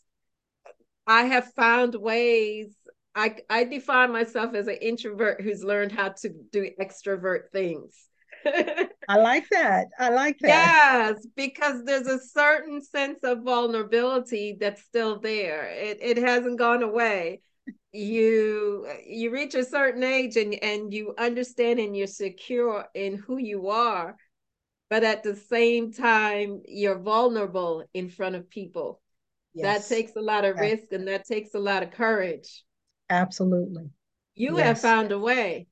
I 1.07 1.24
have 1.24 1.52
found 1.55 1.94
ways. 1.94 2.74
I 3.14 3.37
I 3.50 3.64
define 3.64 4.12
myself 4.12 4.55
as 4.55 4.68
an 4.68 4.76
introvert 4.76 5.40
who's 5.42 5.62
learned 5.64 5.92
how 5.92 6.11
to 6.22 6.31
do 6.50 6.70
extrovert 6.81 7.50
things. 7.52 8.09
I 9.12 9.16
like 9.16 9.46
that. 9.51 9.88
I 9.98 10.09
like 10.09 10.38
that. 10.38 10.48
Yes, 10.48 11.27
because 11.37 11.85
there's 11.85 12.07
a 12.07 12.18
certain 12.18 12.83
sense 12.83 13.18
of 13.22 13.42
vulnerability 13.42 14.57
that's 14.59 14.83
still 14.85 15.20
there. 15.20 15.68
It 15.68 15.98
it 16.01 16.16
hasn't 16.16 16.59
gone 16.59 16.83
away. 16.83 17.42
You 17.92 18.88
you 19.06 19.31
reach 19.31 19.54
a 19.54 19.67
certain 19.67 20.02
age 20.02 20.38
and 20.38 20.54
and 20.65 20.94
you 20.94 21.13
understand 21.19 21.79
and 21.79 21.94
you're 21.94 22.06
secure 22.06 22.87
in 22.94 23.17
who 23.19 23.37
you 23.37 23.69
are, 23.69 24.17
but 24.88 25.04
at 25.04 25.23
the 25.23 25.37
same 25.37 25.92
time 25.92 26.63
you're 26.67 26.98
vulnerable 26.98 27.85
in 27.92 28.08
front 28.08 28.35
of 28.35 28.48
people. 28.48 29.02
Yes. 29.52 29.90
That 29.90 29.94
takes 29.94 30.17
a 30.17 30.23
lot 30.23 30.46
of 30.46 30.56
risk 30.56 30.85
and 30.92 31.06
that 31.08 31.27
takes 31.27 31.52
a 31.52 31.58
lot 31.58 31.83
of 31.83 31.90
courage. 31.90 32.65
Absolutely. 33.10 33.90
You 34.35 34.56
yes. 34.56 34.65
have 34.65 34.81
found 34.81 35.13
a 35.13 35.19
way. 35.19 35.67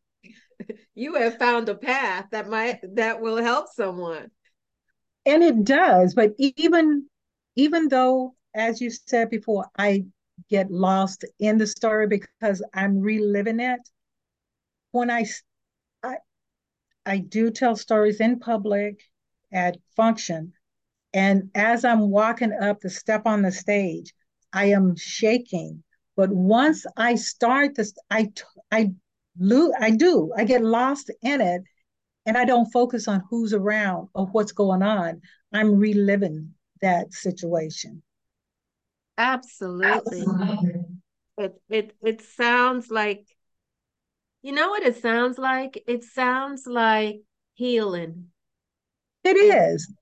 you 0.94 1.14
have 1.14 1.38
found 1.38 1.68
a 1.68 1.74
path 1.74 2.26
that 2.32 2.48
might 2.48 2.80
that 2.96 3.20
will 3.20 3.36
help 3.36 3.68
someone. 3.68 4.30
And 5.26 5.42
it 5.42 5.64
does, 5.64 6.14
but 6.14 6.32
even 6.38 7.06
even 7.56 7.88
though 7.88 8.34
as 8.54 8.80
you 8.80 8.90
said 8.90 9.30
before 9.30 9.66
I 9.78 10.04
get 10.48 10.70
lost 10.70 11.24
in 11.38 11.58
the 11.58 11.66
story 11.66 12.06
because 12.06 12.64
I'm 12.72 13.00
reliving 13.00 13.60
it 13.60 13.80
when 14.92 15.10
I 15.10 15.26
I 16.02 16.16
I 17.04 17.18
do 17.18 17.50
tell 17.50 17.76
stories 17.76 18.20
in 18.20 18.38
public 18.38 19.02
at 19.52 19.76
function 19.96 20.52
and 21.12 21.50
as 21.54 21.84
I'm 21.84 22.10
walking 22.10 22.52
up 22.52 22.80
the 22.80 22.90
step 22.90 23.22
on 23.26 23.42
the 23.42 23.50
stage, 23.50 24.14
I 24.52 24.66
am 24.66 24.96
shaking. 24.96 25.82
But 26.16 26.30
once 26.30 26.86
I 26.96 27.16
start 27.16 27.74
this, 27.74 27.92
I, 28.10 28.32
I 28.70 28.92
I 29.80 29.90
do. 29.90 30.32
I 30.36 30.44
get 30.44 30.62
lost 30.62 31.10
in 31.22 31.40
it 31.40 31.62
and 32.26 32.36
I 32.36 32.44
don't 32.44 32.70
focus 32.70 33.08
on 33.08 33.22
who's 33.30 33.52
around 33.52 34.08
or 34.14 34.26
what's 34.26 34.52
going 34.52 34.82
on. 34.82 35.22
I'm 35.52 35.78
reliving 35.78 36.54
that 36.82 37.12
situation. 37.12 38.02
Absolutely. 39.18 40.20
Absolutely. 40.20 40.84
It 41.38 41.62
it 41.68 41.96
it 42.02 42.20
sounds 42.22 42.90
like 42.90 43.26
you 44.42 44.52
know 44.52 44.70
what 44.70 44.82
it 44.82 45.00
sounds 45.00 45.38
like? 45.38 45.82
It 45.86 46.04
sounds 46.04 46.66
like 46.66 47.22
healing. 47.54 48.28
It 49.24 49.36
is. 49.36 49.92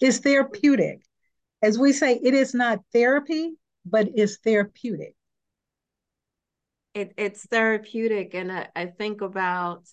It's 0.00 0.18
therapeutic. 0.18 1.00
As 1.62 1.78
we 1.78 1.92
say, 1.92 2.20
it 2.22 2.34
is 2.34 2.54
not 2.54 2.80
therapy, 2.92 3.54
but 3.84 4.08
it's 4.14 4.38
therapeutic. 4.38 5.14
It, 6.94 7.12
it's 7.16 7.44
therapeutic. 7.46 8.34
And 8.34 8.52
I, 8.52 8.68
I 8.74 8.86
think 8.86 9.20
about 9.20 9.88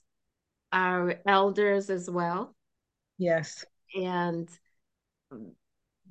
our 0.71 1.15
elders 1.25 1.89
as 1.89 2.09
well. 2.09 2.55
Yes. 3.17 3.65
And 3.95 4.49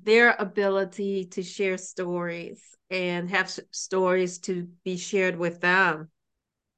their 0.03 0.35
ability 0.37 1.25
to 1.25 1.43
share 1.43 1.77
stories 1.77 2.61
and 2.89 3.29
have 3.29 3.49
stories 3.71 4.39
to 4.39 4.67
be 4.83 4.97
shared 4.97 5.37
with 5.37 5.61
them. 5.61 6.09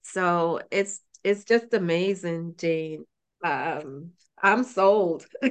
So 0.03 0.61
it's 0.71 1.01
it's 1.23 1.45
just 1.45 1.73
amazing, 1.73 2.55
Jane. 2.57 3.05
Um, 3.43 4.11
I'm 4.41 4.63
sold. 4.63 5.25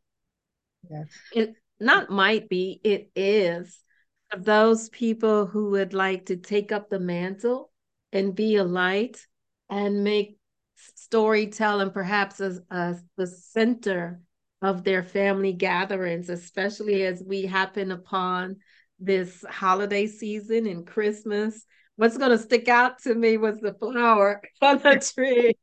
Yes. 0.91 1.07
It, 1.33 1.55
not 1.81 2.11
might 2.11 2.51
be, 2.51 2.79
it 2.85 3.11
is 3.17 3.83
of 4.31 4.45
those 4.45 4.91
people 4.91 5.47
who 5.47 5.71
would 5.71 5.95
like 5.95 6.27
to 6.27 6.37
take 6.37 6.73
up 6.73 6.91
the 6.91 7.01
mantle 7.01 7.73
and 8.13 8.35
be 8.35 8.57
a 8.57 8.65
light 8.65 9.27
and 9.71 10.05
make 10.05 10.37
storytelling 10.75 11.91
perhaps 11.91 12.39
as, 12.39 12.61
as 12.71 13.03
the 13.17 13.27
center 13.27 14.21
of 14.63 14.85
their 14.85 15.03
family 15.03 15.53
gatherings, 15.53 16.29
especially 16.29 17.05
as 17.05 17.23
we 17.23 17.43
happen 17.47 17.91
upon 17.91 18.57
this 18.99 19.45
holiday 19.49 20.07
season 20.07 20.67
and 20.67 20.87
Christmas. 20.87 21.65
What's 21.97 22.19
going 22.19 22.31
to 22.31 22.39
stick 22.39 22.69
out 22.69 22.99
to 23.03 23.15
me 23.15 23.37
was 23.37 23.61
the 23.61 23.75
flower 23.75 24.43
on 24.63 24.79
the 24.79 25.13
tree. 25.15 25.57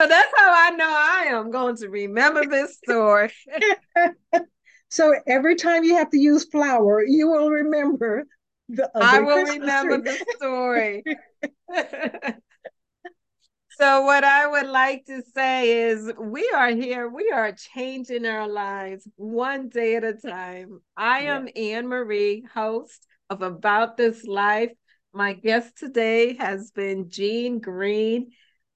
So 0.00 0.08
that's 0.08 0.32
how 0.34 0.50
I 0.54 0.70
know 0.70 0.88
I 0.88 1.24
am 1.28 1.50
going 1.50 1.76
to 1.76 1.88
remember 1.90 2.46
this 2.46 2.78
story. 2.78 3.30
so 4.88 5.14
every 5.26 5.56
time 5.56 5.84
you 5.84 5.96
have 5.96 6.08
to 6.10 6.18
use 6.18 6.46
flour, 6.46 7.04
you 7.04 7.28
will 7.28 7.50
remember 7.50 8.24
the 8.70 8.90
I 8.94 9.20
will 9.20 9.44
remember 9.44 9.98
the 9.98 10.24
story. 10.36 11.04
so 13.80 14.02
what 14.02 14.24
I 14.24 14.46
would 14.46 14.66
like 14.66 15.06
to 15.06 15.22
say 15.34 15.88
is 15.88 16.12
we 16.20 16.48
are 16.54 16.70
here, 16.70 17.08
we 17.08 17.30
are 17.30 17.52
changing 17.52 18.26
our 18.26 18.46
lives 18.46 19.08
one 19.16 19.68
day 19.68 19.96
at 19.96 20.04
a 20.04 20.14
time. 20.14 20.80
I 20.96 21.20
am 21.20 21.48
Anne 21.56 21.88
Marie, 21.88 22.44
host 22.54 23.06
of 23.30 23.42
About 23.42 23.96
This 23.96 24.24
Life. 24.24 24.72
My 25.12 25.32
guest 25.32 25.78
today 25.78 26.36
has 26.36 26.70
been 26.70 27.08
Jean 27.10 27.60
Green 27.60 28.32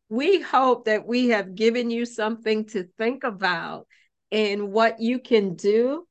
we 0.08 0.40
hope 0.40 0.84
that 0.84 1.06
we 1.06 1.28
have 1.28 1.54
given 1.54 1.90
you 1.90 2.04
something 2.06 2.66
to 2.66 2.84
think 2.98 3.24
about 3.24 3.86
and 4.30 4.70
what 4.70 5.00
you 5.00 5.18
can 5.18 5.54
do, 5.54 6.06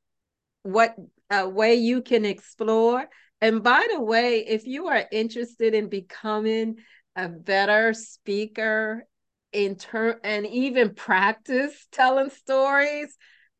what 0.62 0.94
uh, 1.30 1.48
way 1.48 1.76
you 1.76 2.02
can 2.02 2.24
explore. 2.24 3.06
And 3.40 3.62
by 3.62 3.86
the 3.92 4.00
way, 4.00 4.44
if 4.46 4.66
you 4.66 4.88
are 4.88 5.04
interested 5.10 5.74
in 5.74 5.88
becoming 5.88 6.76
a 7.16 7.28
better 7.28 7.94
speaker 7.94 9.06
in 9.52 9.76
turn 9.76 10.16
and 10.24 10.46
even 10.46 10.94
practice 10.94 11.86
telling 11.92 12.30
stories, 12.30 13.16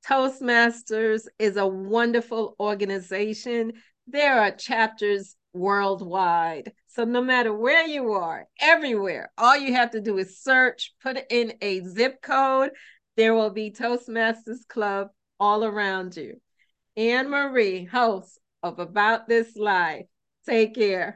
Toastmasters 0.07 1.23
is 1.39 1.57
a 1.57 1.67
wonderful 1.67 2.57
organization. 2.61 3.73
There 4.07 4.39
are 4.39 4.51
chapters 4.51 5.37
worldwide. 5.55 6.73
So 6.89 7.05
no 7.05 7.23
matter 7.23 7.55
where 7.55 7.87
you 7.87 8.13
are, 8.13 8.47
everywhere, 8.61 9.31
all 9.39 9.57
you 9.57 9.73
have 9.75 9.93
to 9.93 10.01
do 10.01 10.19
is 10.19 10.41
search, 10.41 10.93
put 11.03 11.19
in 11.31 11.55
a 11.63 11.81
zip 11.83 12.21
code. 12.21 12.71
There 13.17 13.35
will 13.35 13.51
be 13.51 13.71
Toastmasters 13.71 14.67
Club 14.69 15.09
all 15.41 15.65
around 15.65 16.17
you. 16.17 16.41
Anne 16.97 17.31
Marie, 17.31 17.85
host 17.85 18.39
of 18.63 18.79
About 18.79 19.29
This 19.29 19.57
Life. 19.57 20.07
Take 20.47 20.75
care. 20.75 21.13